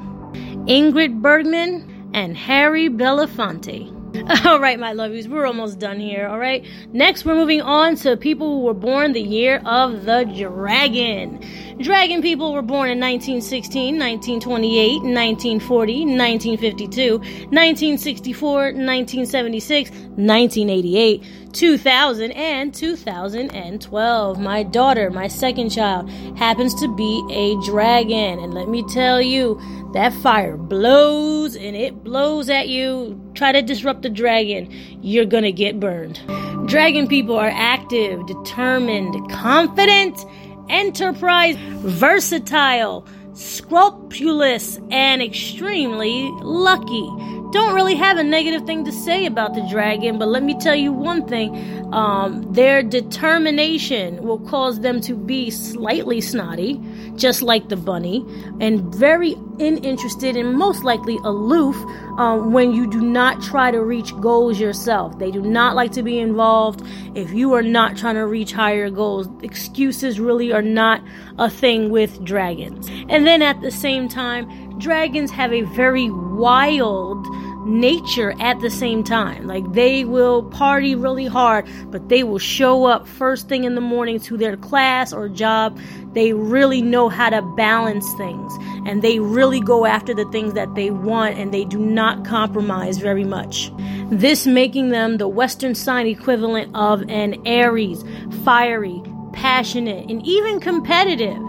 Ingrid 0.67 1.21
Bergman, 1.21 2.11
and 2.15 2.37
Harry 2.37 2.89
Belafonte. 2.89 4.00
All 4.45 4.59
right, 4.59 4.79
my 4.79 4.93
lovies, 4.93 5.29
we're 5.29 5.47
almost 5.47 5.79
done 5.79 6.01
here. 6.01 6.27
All 6.27 6.39
right, 6.39 6.67
next 6.93 7.25
we're 7.25 7.37
moving 7.37 7.61
on 7.61 7.95
to 7.97 8.17
people 8.17 8.49
who 8.57 8.63
were 8.63 8.75
born 8.75 9.13
the 9.13 9.23
year 9.23 9.63
of 9.65 10.05
the 10.05 10.25
dragon. 10.25 11.41
Dragon 11.83 12.21
people 12.21 12.53
were 12.53 12.61
born 12.61 12.91
in 12.91 13.01
1916, 13.01 13.99
1928, 13.99 15.01
1940, 15.01 15.93
1952, 16.05 17.19
1964, 17.19 18.55
1976, 18.61 19.91
1988, 19.91 21.25
2000, 21.55 22.33
and 22.33 22.75
2012. 22.75 24.39
My 24.39 24.63
daughter, 24.63 25.11
my 25.11 25.27
second 25.27 25.71
child, 25.71 26.11
happens 26.37 26.75
to 26.83 26.95
be 26.97 27.25
a 27.31 27.57
dragon. 27.65 28.39
And 28.41 28.53
let 28.53 28.69
me 28.69 28.83
tell 28.93 29.23
you, 29.23 29.59
that 29.95 30.13
fire 30.13 30.59
blows 30.59 31.57
and 31.57 31.75
it 31.75 32.05
blows 32.05 32.51
at 32.51 32.69
you. 32.69 33.19
Try 33.35 33.53
to 33.53 33.63
disrupt 33.63 34.03
the 34.03 34.11
dragon, 34.11 34.69
you're 35.01 35.25
gonna 35.25 35.51
get 35.51 35.81
burned. 35.81 36.21
Dragon 36.69 37.09
people 37.09 37.37
are 37.37 37.51
active, 37.53 38.27
determined, 38.27 39.31
confident, 39.31 40.25
enterprise, 40.71 41.57
versatile, 41.59 43.07
scrupulous, 43.35 44.79
and 44.91 45.23
extremely 45.23 46.31
lucky. 46.43 47.40
Don't 47.53 47.75
really 47.75 47.95
have 47.97 48.17
a 48.17 48.23
negative 48.23 48.65
thing 48.67 48.85
to 48.85 48.93
say 48.93 49.27
about 49.27 49.55
the 49.55 49.67
dragon, 49.69 50.19
but 50.19 50.29
let 50.29 50.43
me 50.43 50.59
tell 50.59 50.75
you 50.75 50.93
one 50.93 51.27
thing. 51.27 51.51
Um, 51.93 52.53
their 52.53 52.83
determination 52.83 54.23
will 54.23 54.39
cause 54.39 54.81
them 54.81 55.01
to 55.03 55.15
be 55.15 55.51
slightly 55.51 56.21
snotty, 56.21 56.81
just 57.17 57.43
like 57.43 57.69
the 57.69 57.77
bunny, 57.77 58.25
and 58.61 58.95
very 58.95 59.35
uninterested 59.59 60.37
and 60.37 60.55
most 60.55 60.85
likely 60.85 61.17
aloof 61.25 61.77
um, 62.19 62.53
when 62.53 62.73
you 62.73 62.89
do 62.89 63.01
not 63.01 63.43
try 63.43 63.71
to 63.71 63.83
reach 63.83 64.13
goals 64.21 64.61
yourself. 64.61 65.19
They 65.19 65.31
do 65.31 65.43
not 65.43 65.75
like 65.75 65.93
to 65.93 66.03
be 66.03 66.19
involved 66.19 66.83
if 67.15 67.33
you 67.33 67.53
are 67.55 67.63
not 67.63 67.97
trying 67.97 68.15
to 68.15 68.27
reach 68.27 68.53
higher 68.53 68.91
goals. 68.91 69.29
Excuses 69.43 70.21
really 70.21 70.53
are 70.53 70.63
not 70.63 71.03
a 71.39 71.51
thing 71.51 71.91
with 71.91 72.23
dragons. 72.25 72.89
And 73.09 73.27
then 73.27 73.43
at 73.43 73.61
the 73.61 73.71
same 73.71 74.09
time, 74.09 74.60
dragons 74.81 75.31
have 75.31 75.53
a 75.53 75.63
very 75.63 76.11
wild 76.11 77.27
nature 77.67 78.35
at 78.41 78.59
the 78.61 78.71
same 78.71 79.05
time. 79.05 79.47
Like 79.47 79.71
they 79.73 80.05
will 80.05 80.43
party 80.45 80.95
really 80.95 81.27
hard, 81.27 81.69
but 81.91 82.09
they 82.09 82.23
will 82.23 82.39
show 82.39 82.87
up 82.87 83.07
first 83.07 83.49
thing 83.49 83.65
in 83.65 83.75
the 83.75 83.81
morning 83.81 84.19
to 84.21 84.37
their 84.37 84.57
class 84.57 85.13
or 85.13 85.29
job. 85.29 85.79
They 86.13 86.33
really 86.33 86.83
know 86.83 87.09
how 87.09 87.31
to 87.31 87.43
balance 87.57 88.13
things 88.15 88.53
and 88.87 89.03
they 89.03 89.21
really 89.21 89.61
go 89.61 89.87
after 89.87 90.15
the 90.15 90.25
things 90.27 90.55
that 90.55 90.75
they 90.75 90.91
want 90.91 91.39
and 91.39 91.53
they 91.53 91.65
do 91.65 91.79
not 91.79 92.25
compromise 92.25 92.99
very 92.99 93.25
much. 93.25 93.71
This 94.11 94.47
making 94.47 94.89
them 94.89 95.19
the 95.19 95.29
Western 95.29 95.75
sign 95.75 96.07
equivalent 96.07 96.75
of 96.75 97.03
an 97.09 97.41
Aries, 97.47 98.03
fiery, 98.45 99.03
passionate, 99.33 100.11
and 100.11 100.25
even 100.27 100.61
competitive. 100.61 101.41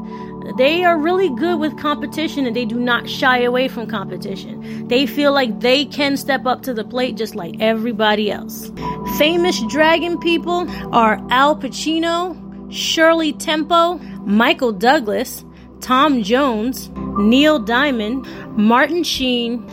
They 0.58 0.84
are 0.84 0.98
really 0.98 1.30
good 1.30 1.60
with 1.60 1.78
competition 1.78 2.46
and 2.46 2.56
they 2.56 2.66
do 2.66 2.80
not 2.80 3.10
shy 3.10 3.42
away 3.42 3.68
from 3.68 3.88
competition. 3.88 4.88
They 4.88 5.06
feel 5.06 5.34
like 5.34 5.60
they 5.60 5.86
can 5.86 6.18
step 6.18 6.46
up 6.46 6.62
to 6.64 6.74
the 6.74 6.84
plate 6.84 7.16
just 7.16 7.36
like 7.36 7.56
everybody 7.60 8.32
else. 8.32 8.72
Famous 9.18 9.62
dragon 9.70 10.20
people 10.20 10.70
are 10.94 11.20
Al 11.30 11.56
Pacino, 11.56 12.38
Shirley 12.72 13.34
Temple, 13.34 14.00
Michael 14.26 14.72
Douglas, 14.72 15.44
Tom 15.82 16.24
Jones, 16.24 16.90
Neil 17.18 17.60
Diamond, 17.60 18.26
Martin 18.58 19.04
Sheen, 19.04 19.68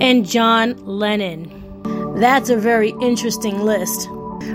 and 0.00 0.28
John 0.28 0.76
Lennon. 0.84 1.50
That's 2.16 2.50
a 2.50 2.56
very 2.56 2.94
interesting 3.00 3.60
list. 3.60 4.08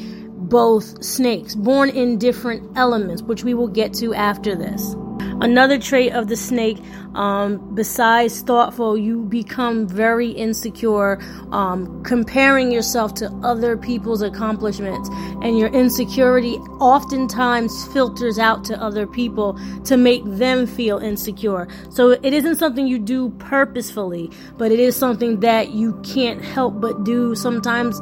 both 0.52 1.02
snakes, 1.02 1.54
born 1.54 1.90
in 1.90 2.18
different 2.18 2.76
elements, 2.76 3.22
which 3.22 3.44
we 3.44 3.54
will 3.54 3.68
get 3.68 3.94
to 3.94 4.14
after 4.14 4.56
this. 4.56 4.96
Another 5.42 5.76
trait 5.76 6.12
of 6.12 6.28
the 6.28 6.36
snake, 6.36 6.78
um, 7.16 7.74
besides 7.74 8.42
thoughtful, 8.42 8.96
you 8.96 9.24
become 9.24 9.88
very 9.88 10.30
insecure, 10.30 11.18
um, 11.50 12.00
comparing 12.04 12.70
yourself 12.70 13.12
to 13.14 13.28
other 13.42 13.76
people's 13.76 14.22
accomplishments, 14.22 15.08
and 15.42 15.58
your 15.58 15.68
insecurity 15.70 16.54
oftentimes 16.78 17.88
filters 17.88 18.38
out 18.38 18.64
to 18.66 18.80
other 18.80 19.04
people 19.04 19.58
to 19.84 19.96
make 19.96 20.22
them 20.24 20.64
feel 20.64 20.98
insecure. 20.98 21.66
So 21.90 22.10
it 22.10 22.32
isn't 22.32 22.56
something 22.56 22.86
you 22.86 23.00
do 23.00 23.30
purposefully, 23.40 24.30
but 24.58 24.70
it 24.70 24.78
is 24.78 24.94
something 24.94 25.40
that 25.40 25.70
you 25.70 26.00
can't 26.04 26.40
help 26.40 26.80
but 26.80 27.02
do 27.02 27.34
sometimes. 27.34 27.98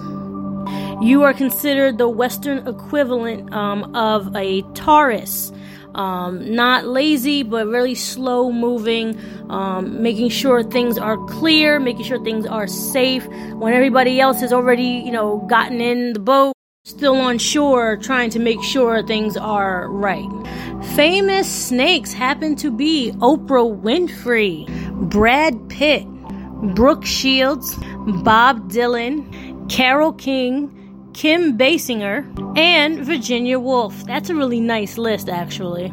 You 1.02 1.22
are 1.22 1.32
considered 1.32 1.96
the 1.96 2.06
Western 2.06 2.68
equivalent 2.68 3.50
um, 3.54 3.94
of 3.96 4.36
a 4.36 4.60
Taurus. 4.74 5.52
Um, 5.94 6.54
not 6.54 6.86
lazy, 6.86 7.42
but 7.42 7.66
really 7.66 7.94
slow 7.94 8.52
moving, 8.52 9.18
um, 9.50 10.02
making 10.02 10.28
sure 10.30 10.62
things 10.62 10.98
are 10.98 11.16
clear, 11.26 11.80
making 11.80 12.04
sure 12.04 12.22
things 12.22 12.46
are 12.46 12.66
safe. 12.66 13.26
When 13.54 13.72
everybody 13.72 14.20
else 14.20 14.40
has 14.40 14.52
already, 14.52 15.02
you 15.04 15.10
know, 15.10 15.38
gotten 15.48 15.80
in 15.80 16.12
the 16.12 16.20
boat, 16.20 16.54
still 16.84 17.16
on 17.16 17.38
shore, 17.38 17.96
trying 17.96 18.30
to 18.30 18.38
make 18.38 18.62
sure 18.62 19.02
things 19.02 19.36
are 19.36 19.88
right. 19.90 20.28
Famous 20.94 21.50
snakes 21.50 22.12
happen 22.12 22.56
to 22.56 22.70
be 22.70 23.12
Oprah 23.16 23.80
Winfrey, 23.82 24.66
Brad 25.10 25.68
Pitt, 25.68 26.06
Brooke 26.74 27.04
Shields, 27.04 27.74
Bob 28.22 28.70
Dylan, 28.70 29.68
Carole 29.68 30.12
King, 30.12 30.74
Kim 31.12 31.58
Basinger, 31.58 32.24
and 32.56 33.04
Virginia 33.04 33.58
Woolf. 33.58 34.04
That's 34.04 34.30
a 34.30 34.34
really 34.34 34.60
nice 34.60 34.98
list, 34.98 35.28
actually. 35.28 35.92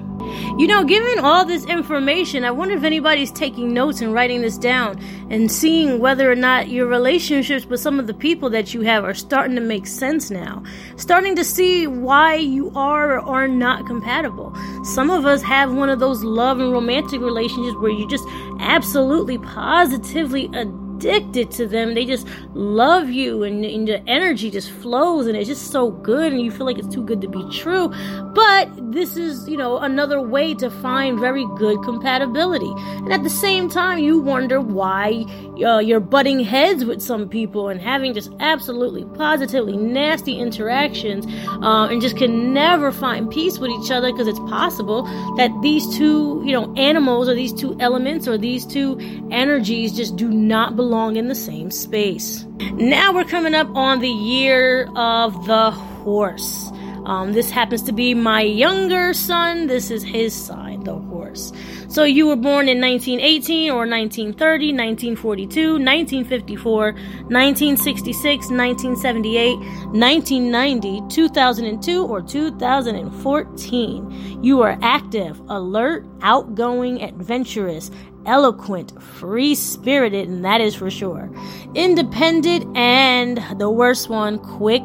You 0.58 0.68
know, 0.68 0.84
given 0.84 1.20
all 1.20 1.46
this 1.46 1.66
information, 1.66 2.44
I 2.44 2.52
wonder 2.52 2.76
if 2.76 2.84
anybody's 2.84 3.32
taking 3.32 3.74
notes 3.74 4.02
and 4.02 4.14
writing 4.14 4.42
this 4.42 4.58
down 4.58 5.00
and 5.30 5.52
seeing 5.52 6.00
whether 6.00 6.30
or 6.30 6.36
not 6.36 6.70
your 6.70 6.88
relationships 6.88 7.66
with 7.66 7.80
some 7.80 8.00
of 8.00 8.08
the 8.08 8.14
people 8.14 8.50
that 8.50 8.74
you 8.74 8.82
have 8.82 9.04
are 9.04 9.14
starting 9.14 9.56
to 9.56 9.62
make 9.62 9.88
sense 9.88 10.30
now. 10.30 10.64
Starting 10.98 11.36
to 11.36 11.44
see 11.44 11.88
why 11.88 12.36
you 12.36 12.72
are 12.76 13.20
or 13.20 13.22
are 13.22 13.48
not 13.48 13.86
compatible. 13.86 14.54
Some 14.84 15.10
of 15.10 15.26
us 15.26 15.42
have 15.44 15.74
one 15.74 15.90
of 15.90 16.00
those 16.00 16.24
love 16.24 16.60
and 16.60 16.74
romantic 16.74 17.22
relationships 17.22 17.78
where 17.78 17.92
you 17.92 18.08
just 18.10 18.26
absolutely 18.60 19.38
positively 19.38 20.46
adore 20.54 20.87
addicted 20.98 21.52
to 21.52 21.68
them. 21.68 21.94
They 21.94 22.06
just 22.06 22.28
love 22.54 23.10
you, 23.10 23.44
and, 23.44 23.64
and 23.64 23.88
the 23.88 24.08
energy 24.10 24.50
just 24.50 24.72
flows, 24.72 25.28
and 25.28 25.38
it's 25.38 25.48
just 25.48 25.72
so 25.72 25.92
good, 25.92 26.32
and 26.34 26.42
you 26.42 26.52
feel 26.52 26.66
like 26.66 26.78
it's 26.78 26.94
too 26.94 27.04
good 27.04 27.22
to 27.22 27.28
be 27.28 27.48
true. 27.52 27.90
But 28.34 28.70
this 28.92 29.16
is, 29.16 29.48
you 29.48 29.58
know, 29.58 29.78
another 29.78 30.20
way 30.22 30.56
to 30.56 30.70
find 30.70 31.20
very 31.20 31.46
good 31.58 31.82
compatibility. 31.84 32.72
And 32.78 33.14
at 33.14 33.24
the 33.24 33.30
same 33.30 33.70
time, 33.70 34.00
you 34.00 34.20
wonder 34.20 34.60
why 34.60 35.26
uh, 35.64 35.80
you're 35.80 36.00
butting 36.00 36.40
heads 36.40 36.84
with 36.86 37.02
some 37.02 37.30
people 37.30 37.70
and 37.70 37.80
having 37.80 38.14
just 38.14 38.32
absolutely 38.40 39.06
positively 39.18 39.78
nasty 39.78 40.40
interactions 40.40 41.26
uh, 41.64 41.88
and 41.92 42.02
just 42.02 42.18
can 42.18 42.54
never 42.54 42.92
find 42.92 43.30
peace 43.30 43.60
with 43.60 43.72
each 43.72 43.92
other 43.92 44.12
because 44.12 44.28
it's 44.28 44.40
possible 44.40 45.04
that 45.38 45.52
these 45.62 45.98
two, 45.98 46.42
you 46.46 46.52
know, 46.52 46.74
animals 46.76 47.30
or 47.30 47.36
these 47.36 47.54
two 47.54 47.78
elements 47.80 48.28
or 48.28 48.38
these 48.38 48.66
two 48.66 48.98
energies 49.32 49.96
just 49.96 50.16
do 50.16 50.30
not 50.30 50.76
belong 50.76 50.87
belong 50.88 51.18
in 51.18 51.28
the 51.28 51.36
same 51.36 51.70
space. 51.70 52.46
Now 52.72 53.14
we're 53.14 53.26
coming 53.26 53.54
up 53.54 53.68
on 53.76 54.00
the 54.00 54.08
year 54.08 54.90
of 54.96 55.46
the 55.46 55.72
horse. 55.72 56.72
Um, 57.06 57.34
this 57.34 57.50
happens 57.50 57.82
to 57.84 57.92
be 57.92 58.14
my 58.14 58.42
younger 58.42 59.14
son. 59.14 59.68
This 59.68 59.92
is 59.92 60.02
his 60.02 60.34
side, 60.34 60.86
the 60.86 60.96
horse. 60.96 61.52
So 61.90 62.06
you 62.06 62.28
were 62.28 62.38
born 62.38 62.70
in 62.70 62.80
1918 62.80 63.70
or 63.70 63.86
1930, 63.86 64.72
1942, 64.72 65.74
1954, 65.74 66.94
1966, 66.94 68.50
1978, 68.50 69.58
1990, 69.58 71.02
2002, 71.10 72.06
or 72.06 72.22
2014. 72.22 74.42
You 74.42 74.62
are 74.62 74.80
active, 74.82 75.42
alert, 75.50 76.06
outgoing, 76.22 77.04
adventurous, 77.04 77.92
eloquent, 78.28 79.02
free 79.02 79.56
spirited, 79.56 80.28
and 80.28 80.46
that 80.46 80.62
is 80.62 80.76
for 80.76 80.92
sure. 80.92 81.32
Independent, 81.74 82.78
and 82.78 83.44
the 83.60 83.70
worst 83.70 84.10
one, 84.10 84.38
quick 84.38 84.84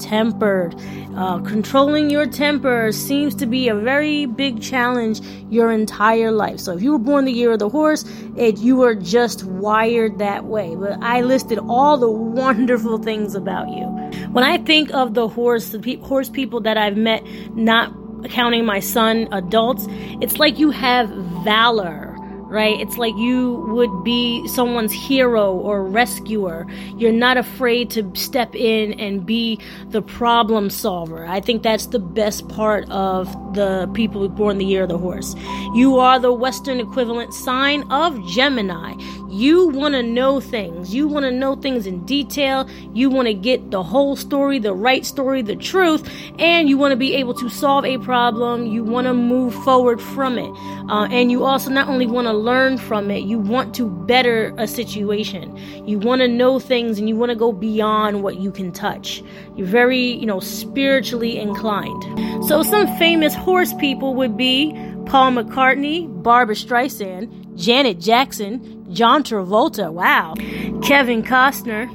tempered. 0.00 0.74
Uh, 1.16 1.38
controlling 1.40 2.10
your 2.10 2.26
temper 2.26 2.90
seems 2.92 3.34
to 3.34 3.46
be 3.46 3.68
a 3.68 3.74
very 3.74 4.26
big 4.26 4.60
challenge 4.60 5.20
your 5.50 5.70
entire 5.70 6.32
life. 6.32 6.58
So 6.58 6.72
if 6.74 6.82
you 6.82 6.92
were 6.92 6.98
born 6.98 7.26
the 7.26 7.32
year 7.32 7.52
of 7.52 7.58
the 7.58 7.68
horse, 7.68 8.04
it, 8.36 8.58
you 8.58 8.76
were 8.76 8.94
just 8.94 9.44
wired 9.44 10.18
that 10.18 10.44
way. 10.44 10.74
But 10.74 10.98
I 11.02 11.20
listed 11.20 11.58
all 11.58 11.96
the 11.96 12.10
wonderful 12.40 12.98
things 12.98 13.34
about 13.34 13.68
you. 13.68 13.86
When 14.30 14.44
I 14.44 14.58
think 14.58 14.92
of 14.92 15.14
the 15.14 15.28
horse, 15.28 15.70
the 15.70 15.78
pe- 15.78 15.96
horse 15.96 16.28
people 16.28 16.60
that 16.62 16.76
I've 16.76 16.96
met, 16.96 17.22
not 17.54 17.94
counting 18.30 18.64
my 18.64 18.80
son, 18.80 19.28
adults, 19.32 19.86
it's 20.20 20.38
like 20.38 20.58
you 20.58 20.70
have 20.70 21.08
valor 21.44 22.09
right? 22.50 22.78
It's 22.80 22.98
like 22.98 23.14
you 23.16 23.64
would 23.68 24.04
be 24.04 24.46
someone's 24.48 24.92
hero 24.92 25.52
or 25.54 25.84
rescuer. 25.84 26.66
You're 26.96 27.12
not 27.12 27.36
afraid 27.36 27.90
to 27.90 28.10
step 28.14 28.54
in 28.54 28.98
and 29.00 29.24
be 29.24 29.60
the 29.88 30.02
problem 30.02 30.68
solver. 30.68 31.26
I 31.26 31.40
think 31.40 31.62
that's 31.62 31.86
the 31.86 32.00
best 32.00 32.48
part 32.48 32.90
of 32.90 33.28
the 33.54 33.88
people 33.94 34.28
born 34.28 34.58
the 34.58 34.64
year 34.64 34.82
of 34.82 34.88
the 34.88 34.98
horse. 34.98 35.34
You 35.74 35.98
are 35.98 36.18
the 36.18 36.32
Western 36.32 36.80
equivalent 36.80 37.32
sign 37.32 37.82
of 37.90 38.20
Gemini. 38.26 38.94
You 39.30 39.68
want 39.68 39.94
to 39.94 40.02
know 40.02 40.40
things. 40.40 40.92
You 40.92 41.06
want 41.06 41.24
to 41.24 41.30
know 41.30 41.54
things 41.54 41.86
in 41.86 42.04
detail. 42.04 42.68
You 42.92 43.08
want 43.10 43.28
to 43.28 43.34
get 43.34 43.70
the 43.70 43.82
whole 43.82 44.16
story, 44.16 44.58
the 44.58 44.74
right 44.74 45.06
story, 45.06 45.40
the 45.40 45.54
truth, 45.54 46.08
and 46.38 46.68
you 46.68 46.76
want 46.76 46.90
to 46.90 46.96
be 46.96 47.14
able 47.14 47.34
to 47.34 47.48
solve 47.48 47.84
a 47.84 47.98
problem. 47.98 48.66
You 48.66 48.82
want 48.82 49.06
to 49.06 49.14
move 49.14 49.54
forward 49.62 50.00
from 50.00 50.36
it. 50.36 50.50
Uh, 50.90 51.06
and 51.12 51.30
you 51.30 51.44
also 51.44 51.70
not 51.70 51.88
only 51.88 52.06
want 52.06 52.26
to 52.26 52.32
learn 52.32 52.76
from 52.76 53.10
it, 53.10 53.22
you 53.22 53.38
want 53.38 53.74
to 53.76 53.88
better 53.88 54.52
a 54.58 54.66
situation. 54.66 55.56
You 55.86 56.00
want 56.00 56.22
to 56.22 56.28
know 56.28 56.58
things 56.58 56.98
and 56.98 57.08
you 57.08 57.14
want 57.14 57.30
to 57.30 57.36
go 57.36 57.52
beyond 57.52 58.24
what 58.24 58.40
you 58.40 58.50
can 58.50 58.72
touch. 58.72 59.22
You're 59.56 59.68
very, 59.68 60.00
you 60.00 60.26
know, 60.26 60.40
spiritually 60.40 61.38
inclined. 61.38 62.46
So 62.46 62.64
some 62.64 62.88
famous 62.98 63.34
horse 63.34 63.72
people 63.74 64.14
would 64.14 64.36
be 64.36 64.72
Paul 65.06 65.32
McCartney, 65.32 66.22
Barbara 66.22 66.56
Streisand, 66.56 67.56
Janet 67.56 68.00
Jackson, 68.00 68.79
John 68.92 69.22
Travolta, 69.22 69.92
wow, 69.92 70.34
Kevin 70.82 71.22
Costner, 71.22 71.88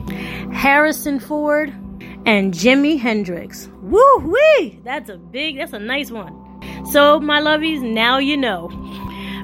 Harrison 0.54 1.20
Ford, 1.20 1.70
and 2.26 2.54
Jimi 2.54 3.00
Hendrix. 3.00 3.70
Woo 3.82 4.18
wee! 4.20 4.80
That's 4.84 5.10
a 5.10 5.18
big, 5.18 5.58
that's 5.58 5.74
a 5.74 5.80
nice 5.80 6.10
one. 6.10 6.34
So, 6.92 7.20
my 7.20 7.42
lovies, 7.42 7.82
now 7.82 8.18
you 8.18 8.38
know. 8.38 8.70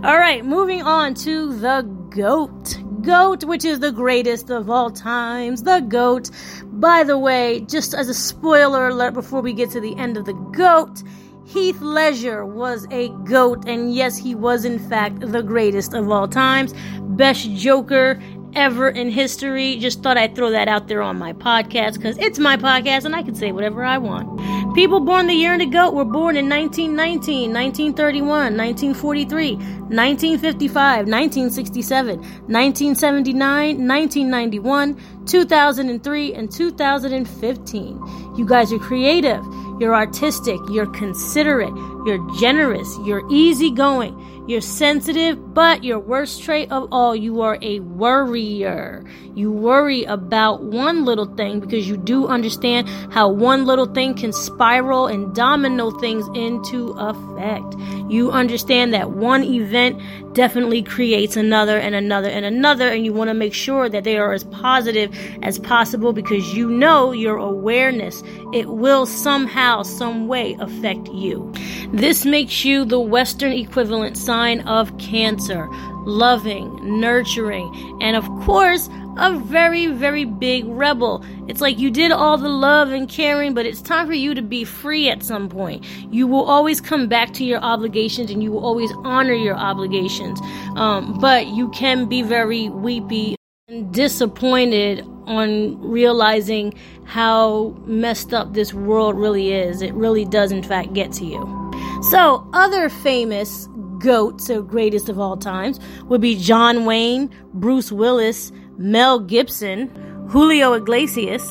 All 0.04 0.18
right, 0.18 0.44
moving 0.46 0.82
on 0.82 1.14
to 1.16 1.54
the 1.58 1.82
GOAT. 2.10 2.78
GOAT, 3.02 3.44
which 3.44 3.66
is 3.66 3.80
the 3.80 3.92
greatest 3.92 4.50
of 4.50 4.70
all 4.70 4.90
times. 4.90 5.64
The 5.64 5.80
GOAT. 5.82 6.30
By 6.66 7.04
the 7.04 7.18
way, 7.18 7.62
just 7.62 7.94
as 7.94 8.10
a 8.10 8.14
spoiler 8.14 8.88
alert 8.88 9.14
before 9.14 9.42
we 9.42 9.54
get 9.54 9.72
to 9.72 9.80
the 9.80 9.96
end 9.98 10.18
of 10.18 10.26
the 10.26 10.34
GOAT, 10.34 11.04
Heath 11.52 11.82
Ledger 11.82 12.46
was 12.46 12.88
a 12.92 13.10
GOAT, 13.26 13.68
and 13.68 13.94
yes, 13.94 14.16
he 14.16 14.36
was 14.36 14.64
in 14.64 14.80
fact 14.80 15.20
the 15.20 15.44
greatest 15.44 15.94
of 15.94 16.10
all 16.10 16.26
times. 16.26 16.74
Best 17.02 17.52
Joker 17.52 18.18
ever 18.56 18.88
in 18.90 19.10
history. 19.10 19.76
Just 19.78 20.02
thought 20.02 20.18
I'd 20.18 20.34
throw 20.34 20.50
that 20.52 20.70
out 20.70 20.88
there 20.88 21.02
on 21.02 21.18
my 21.18 21.34
podcast 21.34 21.96
because 21.96 22.18
it's 22.20 22.40
my 22.40 22.56
podcast 22.56 23.04
and 23.04 23.14
I 23.14 23.24
can 23.24 23.36
say 23.36 23.52
whatever 23.52 23.84
I 23.84 23.98
want. 23.98 24.40
People 24.76 25.02
born 25.02 25.28
the 25.28 25.34
year 25.34 25.52
in 25.52 25.60
the 25.60 25.66
goat 25.66 25.94
were 25.94 26.06
born 26.06 26.38
in 26.38 26.48
1919, 26.48 27.52
1931, 27.52 28.56
1943, 28.56 29.56
1955, 29.56 31.08
1967, 31.08 32.18
1979, 32.18 33.88
1991, 33.88 35.26
2003, 35.26 36.34
and 36.34 36.50
2015. 36.50 38.36
You 38.38 38.46
guys 38.46 38.72
are 38.72 38.80
creative, 38.80 39.44
you're 39.82 39.96
artistic, 39.96 40.62
you're 40.70 40.86
considerate, 40.86 41.76
you're 42.06 42.20
generous, 42.40 43.00
you're 43.00 43.24
easygoing. 43.32 44.41
You're 44.48 44.60
sensitive, 44.60 45.54
but 45.54 45.84
your 45.84 46.00
worst 46.00 46.44
trait 46.44 46.72
of 46.72 46.90
all, 46.92 47.16
you 47.16 47.42
are 47.42 47.58
a 47.62 47.80
worrier. 47.80 49.06
You 49.36 49.52
worry 49.52 50.04
about 50.04 50.64
one 50.64 51.06
little 51.06 51.28
thing 51.36 51.60
because 51.60 51.88
you 51.88 51.96
do 51.96 52.28
understand 52.28 52.90
how 53.14 53.30
one 53.30 53.66
little 53.66 53.86
thing 53.86 54.16
can 54.16 54.34
spiral 54.34 55.08
and 55.08 55.34
domino 55.34 55.92
things 55.92 56.28
into 56.36 56.90
effect. 56.98 57.76
You 58.10 58.32
understand 58.32 58.94
that 58.94 59.12
one 59.12 59.44
event 59.44 60.02
definitely 60.34 60.84
creates 60.84 61.38
another 61.38 61.78
and 61.78 61.96
another 61.96 62.28
and 62.28 62.44
another, 62.44 62.90
and 62.90 63.06
you 63.06 63.14
want 63.14 63.30
to 63.30 63.34
make 63.34 63.54
sure 63.54 63.88
that 63.90 64.04
they 64.04 64.18
are 64.18 64.34
as 64.34 64.44
positive 64.46 65.16
as 65.44 65.60
possible 65.60 66.14
because 66.14 66.54
you 66.54 66.70
know 66.70 67.12
your 67.12 67.38
awareness. 67.38 68.24
It 68.54 68.68
will 68.68 69.06
somehow, 69.06 69.84
some 69.84 70.28
way 70.28 70.58
affect 70.60 71.08
you. 71.10 71.54
This 71.94 72.26
makes 72.26 72.66
you 72.66 72.86
the 72.86 73.00
Western 73.00 73.54
equivalent 73.54 74.18
sign 74.42 74.62
of 74.62 74.98
Cancer, 74.98 75.68
loving, 76.04 77.00
nurturing, 77.00 77.70
and 78.02 78.16
of 78.16 78.26
course, 78.44 78.90
a 79.18 79.36
very, 79.36 79.86
very 79.86 80.26
big 80.26 80.66
rebel. 80.66 81.24
It's 81.48 81.62
like 81.62 81.78
you 81.78 81.92
did 81.92 82.12
all 82.12 82.40
the 82.40 82.50
love 82.50 82.90
and 82.90 83.08
caring, 83.08 83.54
but 83.54 83.68
it's 83.68 83.84
time 83.84 84.08
for 84.08 84.14
you 84.14 84.34
to 84.34 84.42
be 84.42 84.64
free 84.64 85.10
at 85.10 85.22
some 85.22 85.48
point. 85.48 85.86
You 86.12 86.26
will 86.26 86.44
always 86.44 86.82
come 86.82 87.08
back 87.08 87.34
to 87.34 87.46
your 87.46 87.60
obligations 87.60 88.32
and 88.32 88.42
you 88.42 88.52
will 88.52 88.66
always 88.66 88.92
honor 89.04 89.36
your 89.36 89.56
obligations. 89.56 90.40
Um, 90.76 91.20
but 91.20 91.46
you 91.46 91.70
can 91.70 92.08
be 92.10 92.24
very 92.24 92.70
weepy 92.70 93.36
and 93.68 93.94
disappointed 93.94 95.06
on 95.28 95.80
realizing 95.80 96.74
how 97.06 97.76
messed 97.86 98.34
up 98.34 98.54
this 98.54 98.74
world 98.74 99.16
really 99.18 99.54
is. 99.54 99.84
It 99.84 99.94
really 99.94 100.26
does, 100.26 100.52
in 100.52 100.64
fact, 100.64 100.94
get 100.94 101.12
to 101.14 101.26
you. 101.26 101.62
So, 102.10 102.48
other 102.54 102.90
famous 102.90 103.68
goats, 104.02 104.50
or 104.50 104.62
greatest 104.62 105.10
of 105.10 105.20
all 105.20 105.38
times, 105.38 105.80
would 106.06 106.22
be 106.22 106.36
John 106.36 106.86
Wayne, 106.86 107.30
Bruce 107.54 107.92
Willis, 107.92 108.52
Mel 108.78 109.20
Gibson, 109.20 109.90
Julio 110.30 110.74
Iglesias, 110.74 111.44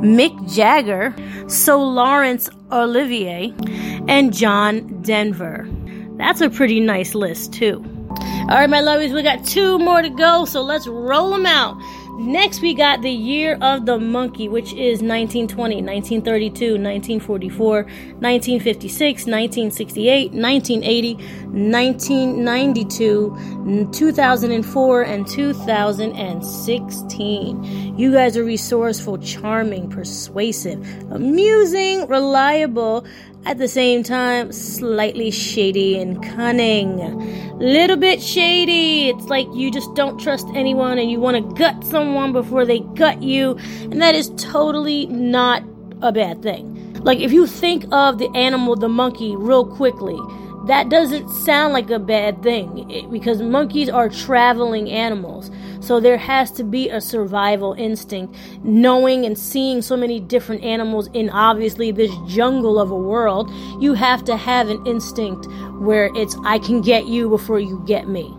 Mick 0.00 0.52
Jagger, 0.52 1.14
so 1.48 1.82
Laurence 1.82 2.48
Olivier, 2.70 3.54
and 4.08 4.32
John 4.34 5.02
Denver. 5.02 5.68
That's 6.16 6.40
a 6.40 6.50
pretty 6.50 6.80
nice 6.80 7.14
list, 7.14 7.52
too. 7.52 7.84
All 8.48 8.58
right, 8.58 8.68
my 8.68 8.80
lovies, 8.80 9.14
we 9.14 9.22
got 9.22 9.44
two 9.44 9.78
more 9.78 10.02
to 10.02 10.10
go, 10.10 10.44
so 10.44 10.62
let's 10.62 10.86
roll 10.86 11.30
them 11.30 11.46
out. 11.46 11.80
Next, 12.18 12.60
we 12.60 12.74
got 12.74 13.00
the 13.00 13.10
year 13.10 13.56
of 13.62 13.86
the 13.86 13.98
monkey, 13.98 14.46
which 14.46 14.74
is 14.74 15.00
1920, 15.00 15.76
1932, 15.76 16.74
1944, 16.74 17.84
1956, 17.84 19.26
1968, 19.26 20.32
1980, 20.32 21.14
1992, 21.14 23.88
2004, 23.92 25.02
and 25.02 25.26
2016. 25.26 27.98
You 27.98 28.12
guys 28.12 28.36
are 28.36 28.44
resourceful, 28.44 29.16
charming, 29.16 29.88
persuasive, 29.88 30.86
amusing, 31.10 32.06
reliable, 32.08 33.06
at 33.44 33.58
the 33.58 33.68
same 33.68 34.02
time 34.02 34.52
slightly 34.52 35.30
shady 35.30 35.98
and 35.98 36.22
cunning. 36.22 37.58
Little 37.58 37.96
bit 37.96 38.22
shady. 38.22 39.08
It's 39.08 39.26
like 39.26 39.46
you 39.52 39.70
just 39.70 39.94
don't 39.94 40.18
trust 40.18 40.46
anyone 40.54 40.98
and 40.98 41.10
you 41.10 41.20
want 41.20 41.36
to 41.36 41.54
gut 41.54 41.84
someone 41.84 42.32
before 42.32 42.64
they 42.64 42.80
gut 42.80 43.22
you, 43.22 43.56
and 43.82 44.00
that 44.00 44.14
is 44.14 44.30
totally 44.36 45.06
not 45.06 45.62
a 46.02 46.12
bad 46.12 46.42
thing. 46.42 46.94
Like 47.02 47.18
if 47.18 47.32
you 47.32 47.46
think 47.46 47.84
of 47.92 48.18
the 48.18 48.30
animal, 48.34 48.76
the 48.76 48.88
monkey, 48.88 49.34
real 49.36 49.66
quickly, 49.66 50.18
that 50.66 50.88
doesn't 50.88 51.28
sound 51.28 51.72
like 51.72 51.90
a 51.90 51.98
bad 51.98 52.42
thing 52.42 53.08
because 53.10 53.42
monkeys 53.42 53.88
are 53.88 54.08
traveling 54.08 54.90
animals. 54.90 55.50
So 55.82 55.98
there 55.98 56.16
has 56.16 56.50
to 56.52 56.64
be 56.64 56.88
a 56.88 57.00
survival 57.00 57.74
instinct, 57.74 58.36
knowing 58.62 59.26
and 59.26 59.36
seeing 59.36 59.82
so 59.82 59.96
many 59.96 60.20
different 60.20 60.62
animals 60.62 61.08
in 61.12 61.28
obviously 61.30 61.90
this 61.90 62.14
jungle 62.28 62.78
of 62.78 62.90
a 62.90 62.96
world. 62.96 63.50
You 63.80 63.94
have 63.94 64.24
to 64.24 64.36
have 64.36 64.68
an 64.68 64.86
instinct 64.86 65.46
where 65.80 66.10
it's, 66.14 66.36
I 66.44 66.60
can 66.60 66.80
get 66.80 67.06
you 67.06 67.28
before 67.28 67.58
you 67.58 67.82
get 67.86 68.08
me. 68.08 68.32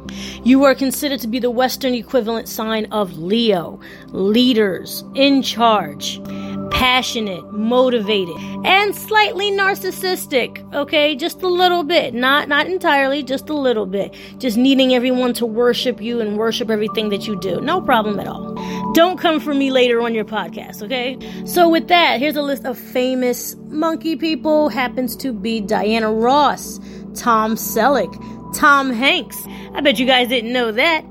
You 0.44 0.64
are 0.64 0.74
considered 0.74 1.20
to 1.20 1.28
be 1.28 1.40
the 1.40 1.52
Western 1.52 1.94
equivalent 1.94 2.48
sign 2.48 2.86
of 2.86 3.18
Leo, 3.18 3.80
leaders, 4.08 5.04
in 5.14 5.42
charge 5.42 6.22
passionate, 6.72 7.52
motivated, 7.52 8.36
and 8.66 8.96
slightly 8.96 9.52
narcissistic, 9.52 10.74
okay? 10.74 11.16
Just 11.16 11.42
a 11.42 11.48
little 11.48 11.84
bit. 11.84 12.14
Not 12.14 12.48
not 12.48 12.68
entirely, 12.68 13.24
just 13.24 13.50
a 13.50 13.54
little 13.54 13.86
bit. 13.86 14.16
Just 14.38 14.58
needing 14.58 14.94
everyone 14.94 15.34
to 15.36 15.46
worship 15.46 16.02
you 16.02 16.20
and 16.20 16.38
worship 16.38 16.70
everything 16.70 17.10
that 17.10 17.28
you 17.28 17.40
do. 17.40 17.62
No 17.62 17.82
problem 17.82 18.20
at 18.20 18.28
all. 18.28 18.54
Don't 18.94 19.18
come 19.18 19.40
for 19.40 19.54
me 19.54 19.72
later 19.72 20.02
on 20.02 20.14
your 20.14 20.26
podcast, 20.26 20.84
okay? 20.84 21.18
So 21.46 21.70
with 21.70 21.88
that, 21.88 22.20
here's 22.20 22.36
a 22.36 22.42
list 22.42 22.66
of 22.66 22.78
famous 22.78 23.56
monkey 23.70 24.16
people 24.16 24.70
happens 24.70 25.16
to 25.18 25.34
be 25.34 25.62
Diana 25.62 26.12
Ross, 26.12 26.80
Tom 27.16 27.56
Selleck, 27.56 28.14
Tom 28.54 28.92
Hanks. 28.92 29.38
I 29.74 29.82
bet 29.82 29.98
you 29.98 30.06
guys 30.06 30.30
didn't 30.30 30.54
know 30.54 30.72
that. 30.72 31.04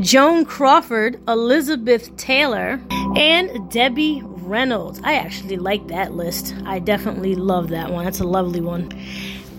Joan 0.00 0.44
Crawford, 0.44 1.20
Elizabeth 1.28 2.16
Taylor, 2.16 2.80
and 3.16 3.70
Debbie 3.70 4.22
Reynolds. 4.44 5.00
I 5.02 5.14
actually 5.14 5.56
like 5.56 5.88
that 5.88 6.14
list. 6.14 6.54
I 6.64 6.78
definitely 6.78 7.34
love 7.34 7.68
that 7.68 7.90
one. 7.90 8.04
That's 8.04 8.20
a 8.20 8.24
lovely 8.24 8.60
one. 8.60 8.90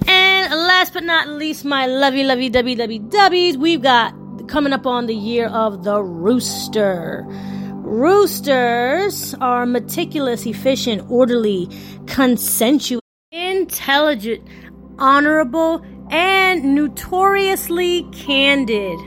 And 0.07 0.53
last 0.53 0.93
but 0.93 1.03
not 1.03 1.27
least, 1.27 1.65
my 1.65 1.85
lovey, 1.87 2.23
lovey, 2.23 2.49
wwws, 2.49 3.57
we've 3.57 3.81
got 3.81 4.13
coming 4.47 4.73
up 4.73 4.85
on 4.85 5.07
the 5.07 5.15
year 5.15 5.47
of 5.47 5.83
the 5.83 6.01
rooster. 6.01 7.25
Roosters 7.85 9.33
are 9.41 9.65
meticulous, 9.65 10.45
efficient, 10.45 11.09
orderly, 11.09 11.69
consensual, 12.07 13.01
intelligent, 13.31 14.47
honorable, 14.99 15.83
and 16.09 16.75
notoriously 16.75 18.03
candid. 18.11 18.99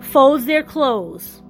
folds 0.00 0.44
their 0.46 0.62
clothes 0.62 1.42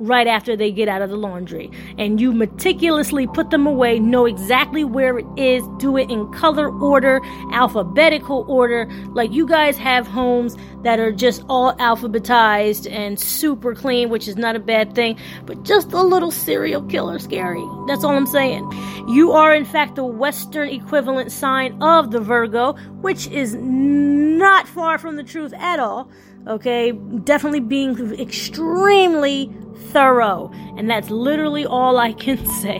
right 0.00 0.26
after 0.26 0.56
they 0.56 0.72
get 0.72 0.88
out 0.88 1.02
of 1.02 1.10
the 1.10 1.16
laundry. 1.16 1.70
And 1.98 2.20
you 2.20 2.32
meticulously 2.32 3.26
put 3.26 3.50
them 3.50 3.66
away, 3.66 3.98
know 3.98 4.26
exactly 4.26 4.82
where 4.82 5.18
it 5.18 5.26
is, 5.36 5.62
do 5.78 5.96
it 5.96 6.10
in 6.10 6.30
color 6.32 6.70
order, 6.70 7.20
alphabetical 7.52 8.44
order. 8.48 8.90
Like 9.10 9.32
you 9.32 9.46
guys 9.46 9.76
have 9.76 10.06
homes 10.06 10.56
that 10.82 10.98
are 10.98 11.12
just 11.12 11.44
all 11.48 11.74
alphabetized 11.74 12.90
and 12.90 13.20
super 13.20 13.74
clean, 13.74 14.08
which 14.08 14.26
is 14.26 14.36
not 14.36 14.56
a 14.56 14.60
bad 14.60 14.94
thing, 14.94 15.18
but 15.44 15.62
just 15.62 15.92
a 15.92 16.02
little 16.02 16.30
serial 16.30 16.82
killer 16.82 17.18
scary. 17.18 17.64
That's 17.86 18.02
all 18.02 18.16
I'm 18.16 18.26
saying. 18.26 18.68
You 19.08 19.32
are, 19.32 19.54
in 19.54 19.64
fact, 19.64 19.96
the 19.96 20.04
Western 20.04 20.68
equivalent 20.68 21.30
sign 21.30 21.80
of 21.82 22.10
the 22.10 22.20
Virgo, 22.20 22.72
which 23.02 23.26
is 23.28 23.54
not 23.54 24.66
far 24.66 24.98
from 24.98 25.16
the 25.16 25.24
truth 25.24 25.52
at 25.54 25.78
all. 25.78 26.10
Okay, 26.48 26.92
definitely 27.24 27.60
being 27.60 28.18
extremely 28.18 29.50
thorough, 29.92 30.50
and 30.76 30.88
that's 30.90 31.10
literally 31.10 31.66
all 31.66 31.98
I 31.98 32.12
can 32.12 32.44
say. 32.60 32.78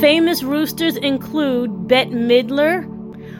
Famous 0.00 0.42
roosters 0.42 0.96
include 0.96 1.88
Bette 1.88 2.10
Midler, 2.10 2.86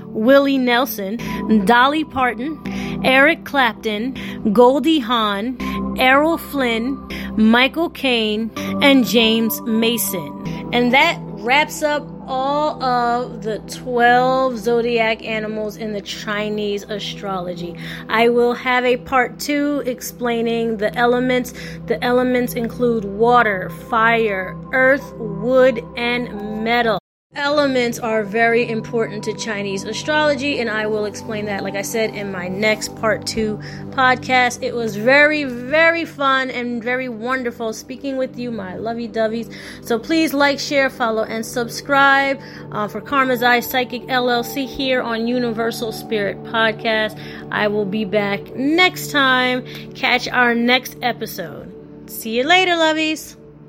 Willie 0.06 0.58
Nelson, 0.58 1.18
Dolly 1.64 2.04
Parton, 2.04 2.60
Eric 3.04 3.44
Clapton, 3.44 4.52
Goldie 4.52 5.00
Hawn, 5.00 5.56
Errol 5.98 6.38
Flynn, 6.38 6.98
Michael 7.36 7.90
Caine, 7.90 8.50
and 8.82 9.06
James 9.06 9.60
Mason. 9.62 10.70
And 10.72 10.92
that 10.92 11.18
wraps 11.22 11.82
up 11.82 12.06
all 12.32 12.82
of 12.82 13.42
the 13.42 13.58
12 13.58 14.56
zodiac 14.56 15.22
animals 15.22 15.76
in 15.76 15.92
the 15.92 16.00
Chinese 16.00 16.82
astrology. 16.84 17.76
I 18.08 18.30
will 18.30 18.54
have 18.54 18.86
a 18.86 18.96
part 18.96 19.38
two 19.38 19.82
explaining 19.84 20.78
the 20.78 20.96
elements. 20.96 21.52
The 21.84 22.02
elements 22.02 22.54
include 22.54 23.04
water, 23.04 23.68
fire, 23.90 24.56
earth, 24.72 25.12
wood, 25.18 25.84
and 25.98 26.64
metal. 26.64 27.01
Elements 27.34 27.98
are 27.98 28.24
very 28.24 28.68
important 28.68 29.24
to 29.24 29.32
Chinese 29.32 29.84
astrology, 29.84 30.60
and 30.60 30.68
I 30.68 30.86
will 30.86 31.06
explain 31.06 31.46
that, 31.46 31.62
like 31.62 31.76
I 31.76 31.80
said, 31.80 32.14
in 32.14 32.30
my 32.30 32.46
next 32.46 32.94
part 32.96 33.26
two 33.26 33.56
podcast. 33.88 34.62
It 34.62 34.74
was 34.74 34.96
very, 34.96 35.44
very 35.44 36.04
fun 36.04 36.50
and 36.50 36.84
very 36.84 37.08
wonderful 37.08 37.72
speaking 37.72 38.18
with 38.18 38.38
you, 38.38 38.50
my 38.50 38.76
lovey 38.76 39.08
doveys. 39.08 39.50
So 39.82 39.98
please 39.98 40.34
like, 40.34 40.58
share, 40.58 40.90
follow, 40.90 41.22
and 41.22 41.44
subscribe 41.44 42.38
uh, 42.70 42.86
for 42.86 43.00
Karma's 43.00 43.42
Eye 43.42 43.60
Psychic 43.60 44.02
LLC 44.02 44.66
here 44.68 45.00
on 45.00 45.26
Universal 45.26 45.92
Spirit 45.92 46.36
Podcast. 46.42 47.18
I 47.50 47.66
will 47.68 47.86
be 47.86 48.04
back 48.04 48.54
next 48.54 49.10
time. 49.10 49.64
Catch 49.94 50.28
our 50.28 50.54
next 50.54 50.98
episode. 51.00 51.72
See 52.10 52.36
you 52.36 52.44
later, 52.44 52.72
lovies. 52.72 53.36